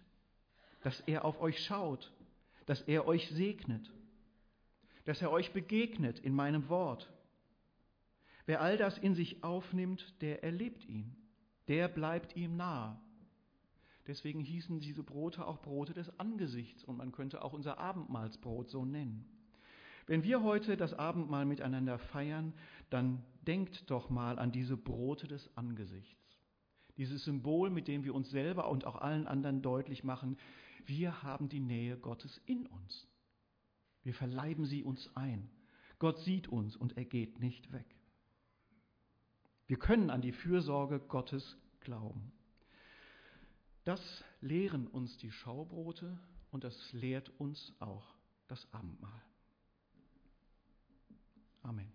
dass 0.83 0.99
er 1.01 1.25
auf 1.25 1.39
euch 1.41 1.63
schaut, 1.63 2.13
dass 2.65 2.81
er 2.81 3.07
euch 3.07 3.29
segnet, 3.29 3.91
dass 5.05 5.21
er 5.21 5.31
euch 5.31 5.51
begegnet 5.51 6.19
in 6.19 6.33
meinem 6.33 6.69
Wort. 6.69 7.11
Wer 8.45 8.61
all 8.61 8.77
das 8.77 8.97
in 8.99 9.15
sich 9.15 9.43
aufnimmt, 9.43 10.13
der 10.21 10.43
erlebt 10.43 10.85
ihn, 10.85 11.15
der 11.67 11.87
bleibt 11.87 12.35
ihm 12.35 12.55
nahe. 12.55 12.99
Deswegen 14.07 14.41
hießen 14.41 14.79
diese 14.79 15.01
Brote 15.01 15.47
auch 15.47 15.59
Brote 15.61 15.93
des 15.93 16.19
Angesichts 16.19 16.83
und 16.83 16.97
man 16.97 17.11
könnte 17.11 17.43
auch 17.43 17.53
unser 17.53 17.79
Abendmahlsbrot 17.79 18.69
so 18.69 18.85
nennen. 18.85 19.25
Wenn 20.05 20.23
wir 20.23 20.43
heute 20.43 20.77
das 20.77 20.93
Abendmahl 20.93 21.45
miteinander 21.45 21.97
feiern, 21.97 22.53
dann 22.91 23.23
denkt 23.45 23.89
doch 23.89 24.09
mal 24.09 24.39
an 24.39 24.51
diese 24.51 24.77
Brote 24.77 25.27
des 25.27 25.49
Angesichts. 25.55 26.15
Dieses 26.97 27.25
Symbol, 27.25 27.69
mit 27.69 27.87
dem 27.87 28.03
wir 28.03 28.15
uns 28.15 28.29
selber 28.29 28.69
und 28.69 28.85
auch 28.85 28.95
allen 28.95 29.27
anderen 29.27 29.61
deutlich 29.61 30.03
machen, 30.03 30.37
wir 30.85 31.23
haben 31.23 31.49
die 31.49 31.59
Nähe 31.59 31.97
Gottes 31.97 32.41
in 32.45 32.67
uns. 32.67 33.07
Wir 34.03 34.13
verleiben 34.13 34.65
sie 34.65 34.83
uns 34.83 35.09
ein. 35.15 35.49
Gott 35.99 36.19
sieht 36.19 36.47
uns 36.47 36.75
und 36.75 36.97
er 36.97 37.05
geht 37.05 37.39
nicht 37.39 37.71
weg. 37.71 37.87
Wir 39.67 39.77
können 39.77 40.09
an 40.09 40.21
die 40.21 40.31
Fürsorge 40.31 40.99
Gottes 40.99 41.57
glauben. 41.79 42.31
Das 43.83 44.23
lehren 44.41 44.87
uns 44.87 45.17
die 45.17 45.31
Schaubrote 45.31 46.19
und 46.51 46.63
das 46.63 46.93
lehrt 46.93 47.29
uns 47.39 47.73
auch 47.79 48.15
das 48.47 48.71
Abendmahl. 48.73 49.21
Amen. 51.63 51.94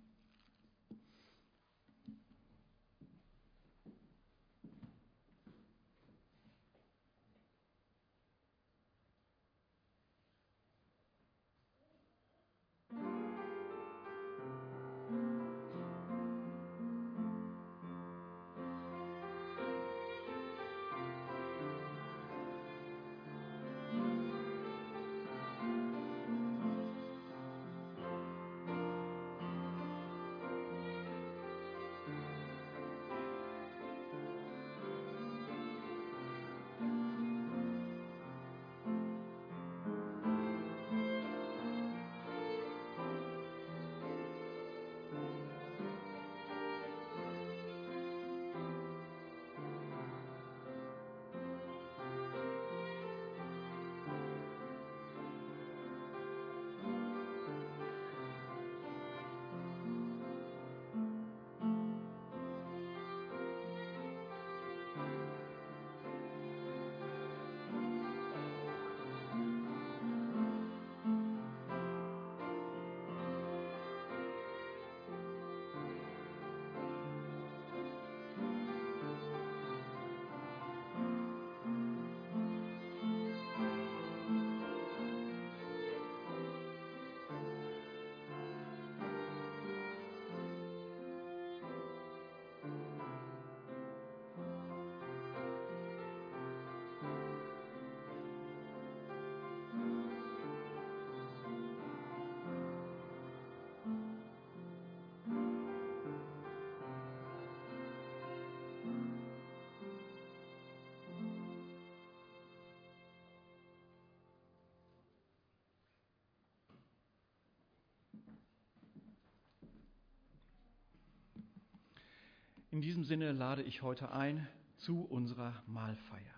In 122.70 122.80
diesem 122.80 123.02
Sinne 123.04 123.32
lade 123.32 123.62
ich 123.62 123.82
heute 123.82 124.12
ein 124.12 124.46
zu 124.78 125.02
unserer 125.02 125.62
Mahlfeier. 125.66 126.34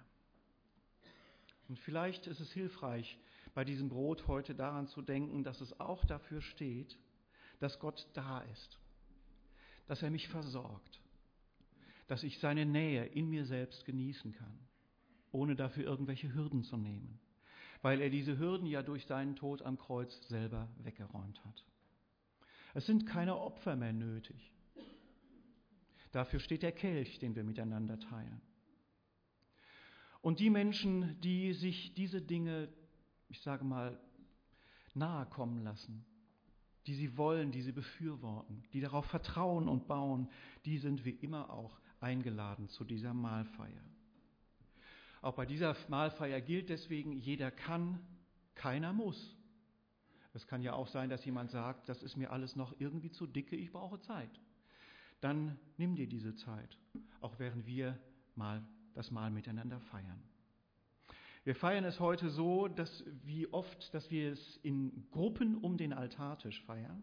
Und 1.68 1.79
vielleicht 1.79 2.27
ist 2.27 2.40
es 2.40 2.51
hilfreich, 2.53 3.18
bei 3.55 3.64
diesem 3.64 3.90
Brot 3.90 4.27
heute 4.27 4.55
daran 4.55 4.87
zu 4.88 5.03
denken, 5.03 5.45
dass 5.45 5.61
es 5.61 5.79
auch 5.79 6.05
dafür 6.07 6.40
steht, 6.40 6.99
dass 7.61 7.79
Gott 7.79 8.09
da 8.14 8.40
ist, 8.40 8.79
dass 9.87 10.03
er 10.03 10.11
mich 10.11 10.29
versorgt, 10.29 11.01
dass 12.09 12.23
ich 12.23 12.38
seine 12.38 12.64
Nähe 12.64 13.05
in 13.05 13.29
mir 13.29 13.45
selbst 13.45 13.85
genießen 13.85 14.33
kann, 14.33 14.59
ohne 15.33 15.55
dafür 15.55 15.85
irgendwelche 15.85 16.33
Hürden 16.33 16.64
zu 16.64 16.79
nehmen, 16.79 17.21
weil 17.83 18.01
er 18.01 18.09
diese 18.09 18.38
Hürden 18.38 18.66
ja 18.66 18.83
durch 18.83 19.07
seinen 19.07 19.37
Tod 19.37 19.61
am 19.62 19.79
Kreuz 19.79 20.18
selber 20.29 20.68
weggeräumt 20.79 21.45
hat. 21.45 21.64
Es 22.73 22.87
sind 22.87 23.07
keine 23.07 23.37
Opfer 23.37 23.77
mehr 23.77 23.92
nötig. 23.92 24.51
Dafür 26.12 26.40
steht 26.40 26.62
der 26.62 26.72
Kelch, 26.72 27.18
den 27.18 27.35
wir 27.35 27.42
miteinander 27.42 27.98
teilen. 27.98 28.42
Und 30.20 30.38
die 30.38 30.51
Menschen, 30.51 31.18
die 31.20 31.55
sich 31.55 31.94
diese 31.94 32.20
Dinge, 32.20 32.68
ich 33.29 33.40
sage 33.40 33.64
mal, 33.64 33.98
nahe 34.94 35.27
kommen 35.27 35.64
lassen, 35.64 36.05
die 36.87 36.94
sie 36.94 37.16
wollen, 37.16 37.51
die 37.51 37.62
sie 37.62 37.72
befürworten, 37.72 38.62
die 38.72 38.81
darauf 38.81 39.07
vertrauen 39.07 39.68
und 39.68 39.88
bauen, 39.88 40.29
die 40.66 40.79
sind 40.79 41.05
wie 41.05 41.11
immer 41.11 41.51
auch 41.51 41.81
eingeladen 42.01 42.68
zu 42.68 42.85
dieser 42.85 43.14
Mahlfeier. 43.14 43.83
Auch 45.22 45.35
bei 45.35 45.46
dieser 45.46 45.77
Mahlfeier 45.88 46.40
gilt 46.40 46.68
deswegen, 46.68 47.12
jeder 47.12 47.51
kann, 47.51 48.01
keiner 48.55 48.92
muss. 48.92 49.37
Es 50.35 50.46
kann 50.46 50.62
ja 50.62 50.75
auch 50.75 50.88
sein, 50.88 51.09
dass 51.09 51.25
jemand 51.25 51.51
sagt, 51.51 51.88
das 51.88 52.03
ist 52.03 52.16
mir 52.16 52.33
alles 52.33 52.55
noch 52.55 52.79
irgendwie 52.79 53.11
zu 53.11 53.27
dicke, 53.27 53.57
ich 53.57 53.72
brauche 53.72 53.98
Zeit 54.01 54.40
dann 55.23 55.59
nimm 55.79 55.95
dir 55.95 56.07
diese 56.07 56.35
Zeit, 56.35 56.79
auch 57.21 57.39
während 57.39 57.67
wir 57.67 57.99
mal 58.35 58.63
das 58.95 59.11
Mahl 59.11 59.31
miteinander 59.31 59.81
feiern. 59.81 60.23
Wir 61.45 61.55
feiern 61.55 61.85
es 61.85 61.99
heute 61.99 62.29
so, 62.29 62.69
dass 62.69 63.05
wie 63.25 63.53
oft, 63.53 63.93
dass 63.95 64.11
wir 64.11 64.33
es 64.33 64.59
in 64.63 65.09
Gruppen 65.11 65.57
um 65.57 65.77
den 65.77 65.93
Altartisch 65.93 66.63
feiern. 66.63 67.03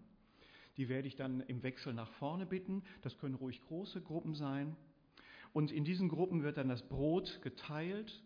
Die 0.77 0.87
werde 0.87 1.07
ich 1.07 1.15
dann 1.15 1.41
im 1.41 1.61
Wechsel 1.63 1.93
nach 1.93 2.09
vorne 2.13 2.45
bitten. 2.45 2.83
Das 3.01 3.17
können 3.17 3.35
ruhig 3.35 3.61
große 3.61 4.01
Gruppen 4.01 4.33
sein. 4.33 4.77
Und 5.51 5.71
in 5.71 5.83
diesen 5.83 6.07
Gruppen 6.07 6.43
wird 6.43 6.57
dann 6.57 6.69
das 6.69 6.87
Brot 6.87 7.41
geteilt. 7.41 8.23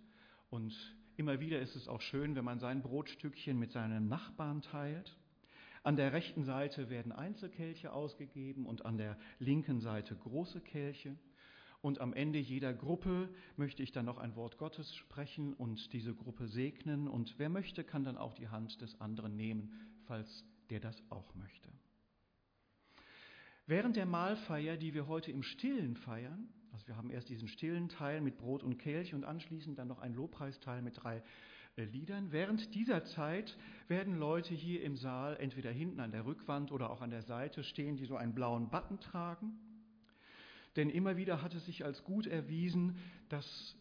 Und 0.51 0.75
immer 1.17 1.39
wieder 1.39 1.59
ist 1.59 1.75
es 1.75 1.87
auch 1.87 2.01
schön, 2.01 2.35
wenn 2.35 2.45
man 2.45 2.59
sein 2.59 2.83
Brotstückchen 2.83 3.57
mit 3.57 3.71
seinem 3.71 4.07
Nachbarn 4.07 4.61
teilt. 4.61 5.17
An 5.83 5.97
der 5.97 6.13
rechten 6.13 6.45
Seite 6.45 6.89
werden 6.89 7.11
Einzelkelche 7.11 7.91
ausgegeben 7.91 8.65
und 8.65 8.85
an 8.85 8.97
der 8.97 9.17
linken 9.39 9.81
Seite 9.81 10.15
große 10.15 10.61
Kelche. 10.61 11.17
Und 11.81 11.99
am 11.99 12.13
Ende 12.13 12.39
jeder 12.39 12.73
Gruppe 12.73 13.27
möchte 13.57 13.83
ich 13.83 13.91
dann 13.91 14.05
noch 14.05 14.17
ein 14.17 14.37
Wort 14.37 14.57
Gottes 14.57 14.95
sprechen 14.95 15.53
und 15.53 15.91
diese 15.91 16.15
Gruppe 16.15 16.47
segnen. 16.47 17.09
Und 17.09 17.37
wer 17.37 17.49
möchte, 17.49 17.83
kann 17.83 18.05
dann 18.05 18.17
auch 18.17 18.33
die 18.33 18.47
Hand 18.47 18.79
des 18.79 18.99
anderen 19.01 19.35
nehmen, 19.35 19.73
falls 20.05 20.45
der 20.69 20.79
das 20.79 21.03
auch 21.09 21.35
möchte. 21.35 21.67
Während 23.65 23.97
der 23.97 24.05
Mahlfeier, 24.05 24.77
die 24.77 24.93
wir 24.93 25.07
heute 25.07 25.31
im 25.31 25.43
Stillen 25.43 25.97
feiern, 25.97 26.47
also 26.71 26.87
wir 26.87 26.95
haben 26.95 27.11
erst 27.11 27.27
diesen 27.27 27.49
stillen 27.49 27.89
Teil 27.89 28.21
mit 28.21 28.37
Brot 28.37 28.63
und 28.63 28.77
Kelch 28.77 29.13
und 29.13 29.25
anschließend 29.25 29.77
dann 29.77 29.89
noch 29.89 29.99
einen 29.99 30.15
Lobpreisteil 30.15 30.81
mit 30.81 31.03
drei 31.03 31.21
Liedern. 31.75 32.31
Während 32.31 32.75
dieser 32.75 33.03
Zeit 33.03 33.57
werden 33.87 34.19
Leute 34.19 34.53
hier 34.53 34.83
im 34.83 34.95
Saal 34.95 35.37
entweder 35.37 35.71
hinten 35.71 35.99
an 35.99 36.11
der 36.11 36.25
Rückwand 36.25 36.71
oder 36.71 36.91
auch 36.91 37.01
an 37.01 37.09
der 37.09 37.23
Seite 37.23 37.63
stehen, 37.63 37.97
die 37.97 38.05
so 38.05 38.15
einen 38.15 38.35
blauen 38.35 38.69
Button 38.69 38.99
tragen. 38.99 39.57
Denn 40.75 40.89
immer 40.91 41.17
wieder 41.17 41.41
hat 41.41 41.55
es 41.55 41.65
sich 41.65 41.83
als 41.83 42.03
gut 42.03 42.27
erwiesen, 42.27 42.97
dass 43.29 43.75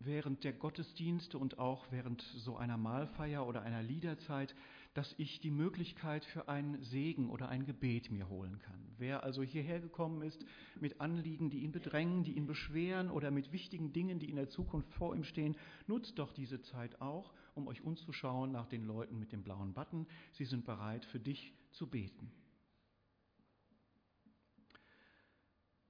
während 0.00 0.42
der 0.42 0.52
Gottesdienste 0.52 1.38
und 1.38 1.58
auch 1.58 1.86
während 1.90 2.22
so 2.22 2.56
einer 2.56 2.76
Mahlfeier 2.76 3.46
oder 3.46 3.62
einer 3.62 3.82
Liederzeit 3.82 4.54
dass 4.96 5.14
ich 5.18 5.40
die 5.40 5.50
Möglichkeit 5.50 6.24
für 6.24 6.48
einen 6.48 6.82
Segen 6.82 7.28
oder 7.28 7.50
ein 7.50 7.66
Gebet 7.66 8.10
mir 8.10 8.30
holen 8.30 8.58
kann. 8.60 8.80
Wer 8.96 9.24
also 9.24 9.42
hierher 9.42 9.78
gekommen 9.78 10.22
ist 10.22 10.42
mit 10.80 11.02
Anliegen, 11.02 11.50
die 11.50 11.58
ihn 11.58 11.72
bedrängen, 11.72 12.24
die 12.24 12.32
ihn 12.32 12.46
beschweren 12.46 13.10
oder 13.10 13.30
mit 13.30 13.52
wichtigen 13.52 13.92
Dingen, 13.92 14.18
die 14.18 14.30
in 14.30 14.36
der 14.36 14.48
Zukunft 14.48 14.90
vor 14.94 15.14
ihm 15.14 15.24
stehen, 15.24 15.54
nutzt 15.86 16.18
doch 16.18 16.32
diese 16.32 16.62
Zeit 16.62 16.98
auch, 17.02 17.34
um 17.54 17.68
euch 17.68 17.82
umzuschauen 17.82 18.52
nach 18.52 18.66
den 18.68 18.86
Leuten 18.86 19.18
mit 19.18 19.32
dem 19.32 19.42
blauen 19.42 19.74
Button. 19.74 20.06
Sie 20.32 20.46
sind 20.46 20.64
bereit, 20.64 21.04
für 21.04 21.20
dich 21.20 21.52
zu 21.72 21.86
beten. 21.88 22.32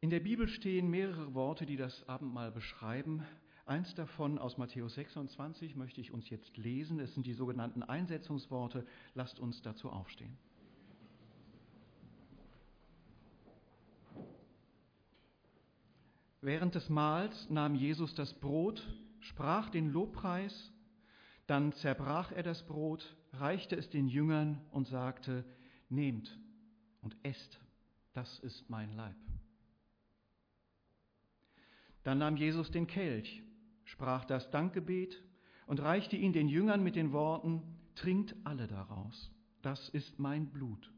In 0.00 0.10
der 0.10 0.20
Bibel 0.20 0.48
stehen 0.48 0.90
mehrere 0.90 1.32
Worte, 1.32 1.64
die 1.64 1.76
das 1.76 2.08
Abendmahl 2.08 2.50
beschreiben. 2.50 3.22
Eins 3.66 3.92
davon 3.96 4.38
aus 4.38 4.58
Matthäus 4.58 4.94
26 4.94 5.74
möchte 5.74 6.00
ich 6.00 6.12
uns 6.12 6.30
jetzt 6.30 6.56
lesen. 6.56 7.00
Es 7.00 7.12
sind 7.14 7.26
die 7.26 7.34
sogenannten 7.34 7.82
Einsetzungsworte. 7.82 8.86
Lasst 9.14 9.40
uns 9.40 9.60
dazu 9.60 9.90
aufstehen. 9.90 10.38
Während 16.40 16.76
des 16.76 16.88
Mahls 16.88 17.50
nahm 17.50 17.74
Jesus 17.74 18.14
das 18.14 18.32
Brot, 18.34 18.86
sprach 19.18 19.68
den 19.70 19.90
Lobpreis, 19.90 20.72
dann 21.48 21.72
zerbrach 21.72 22.30
er 22.30 22.44
das 22.44 22.64
Brot, 22.64 23.16
reichte 23.32 23.74
es 23.74 23.90
den 23.90 24.06
Jüngern 24.06 24.64
und 24.70 24.86
sagte, 24.86 25.44
Nehmt 25.88 26.38
und 27.02 27.16
esst, 27.24 27.58
das 28.12 28.38
ist 28.40 28.70
mein 28.70 28.94
Leib. 28.94 29.16
Dann 32.04 32.18
nahm 32.18 32.36
Jesus 32.36 32.70
den 32.70 32.86
Kelch, 32.86 33.42
sprach 33.86 34.24
das 34.24 34.50
Dankgebet 34.50 35.22
und 35.66 35.80
reichte 35.80 36.16
ihn 36.16 36.32
den 36.32 36.48
Jüngern 36.48 36.82
mit 36.82 36.96
den 36.96 37.12
Worten, 37.12 37.62
trinkt 37.94 38.34
alle 38.44 38.66
daraus, 38.66 39.32
das 39.62 39.88
ist 39.88 40.18
mein 40.18 40.50
Blut, 40.52 40.92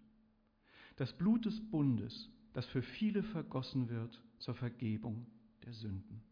das 0.96 1.12
Blut 1.16 1.46
des 1.46 1.60
Bundes, 1.70 2.28
das 2.52 2.66
für 2.66 2.82
viele 2.82 3.22
vergossen 3.22 3.88
wird 3.88 4.20
zur 4.38 4.54
Vergebung 4.54 5.26
der 5.64 5.72
Sünden. 5.72 6.22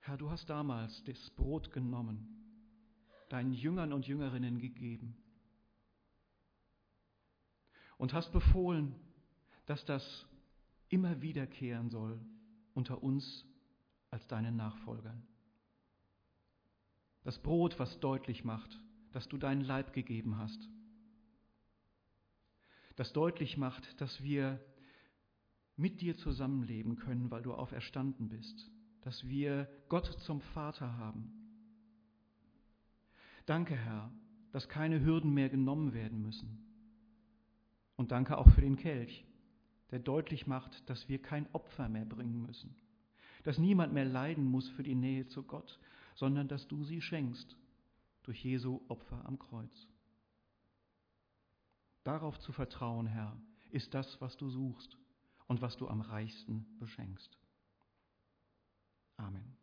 Herr, 0.00 0.16
du 0.16 0.30
hast 0.30 0.50
damals 0.50 1.02
das 1.04 1.30
Brot 1.30 1.70
genommen, 1.72 2.26
deinen 3.28 3.52
Jüngern 3.52 3.92
und 3.92 4.06
Jüngerinnen 4.06 4.58
gegeben 4.58 5.16
und 7.98 8.12
hast 8.12 8.32
befohlen, 8.32 8.96
dass 9.66 9.84
das 9.84 10.26
immer 10.92 11.22
wiederkehren 11.22 11.90
soll 11.90 12.20
unter 12.74 13.02
uns 13.02 13.46
als 14.10 14.26
deinen 14.28 14.56
Nachfolgern. 14.56 15.26
Das 17.24 17.38
Brot, 17.38 17.78
was 17.78 17.98
deutlich 18.00 18.44
macht, 18.44 18.78
dass 19.12 19.28
du 19.28 19.38
deinen 19.38 19.62
Leib 19.62 19.92
gegeben 19.92 20.36
hast. 20.36 20.68
Das 22.96 23.12
deutlich 23.12 23.56
macht, 23.56 24.00
dass 24.00 24.22
wir 24.22 24.60
mit 25.76 26.00
dir 26.00 26.16
zusammenleben 26.16 26.96
können, 26.96 27.30
weil 27.30 27.42
du 27.42 27.54
auferstanden 27.54 28.28
bist. 28.28 28.70
Dass 29.00 29.26
wir 29.28 29.68
Gott 29.88 30.06
zum 30.20 30.40
Vater 30.40 30.96
haben. 30.98 31.32
Danke, 33.46 33.74
Herr, 33.74 34.12
dass 34.52 34.68
keine 34.68 35.00
Hürden 35.00 35.32
mehr 35.32 35.48
genommen 35.48 35.94
werden 35.94 36.20
müssen. 36.20 36.58
Und 37.96 38.12
danke 38.12 38.36
auch 38.36 38.50
für 38.50 38.60
den 38.60 38.76
Kelch, 38.76 39.24
der 39.92 40.00
deutlich 40.00 40.46
macht, 40.46 40.88
dass 40.90 41.08
wir 41.08 41.20
kein 41.20 41.46
Opfer 41.54 41.88
mehr 41.88 42.04
bringen 42.06 42.42
müssen, 42.42 42.74
dass 43.44 43.58
niemand 43.58 43.92
mehr 43.92 44.06
leiden 44.06 44.44
muss 44.44 44.68
für 44.70 44.82
die 44.82 44.94
Nähe 44.94 45.26
zu 45.26 45.44
Gott, 45.44 45.78
sondern 46.14 46.48
dass 46.48 46.66
du 46.66 46.82
sie 46.82 47.00
schenkst 47.00 47.56
durch 48.24 48.42
Jesu 48.42 48.80
Opfer 48.88 49.24
am 49.26 49.38
Kreuz. 49.38 49.86
Darauf 52.04 52.38
zu 52.40 52.52
vertrauen, 52.52 53.06
Herr, 53.06 53.36
ist 53.70 53.94
das, 53.94 54.20
was 54.20 54.36
du 54.36 54.48
suchst 54.48 54.96
und 55.46 55.62
was 55.62 55.76
du 55.76 55.88
am 55.88 56.00
reichsten 56.00 56.66
beschenkst. 56.78 57.38
Amen. 59.16 59.61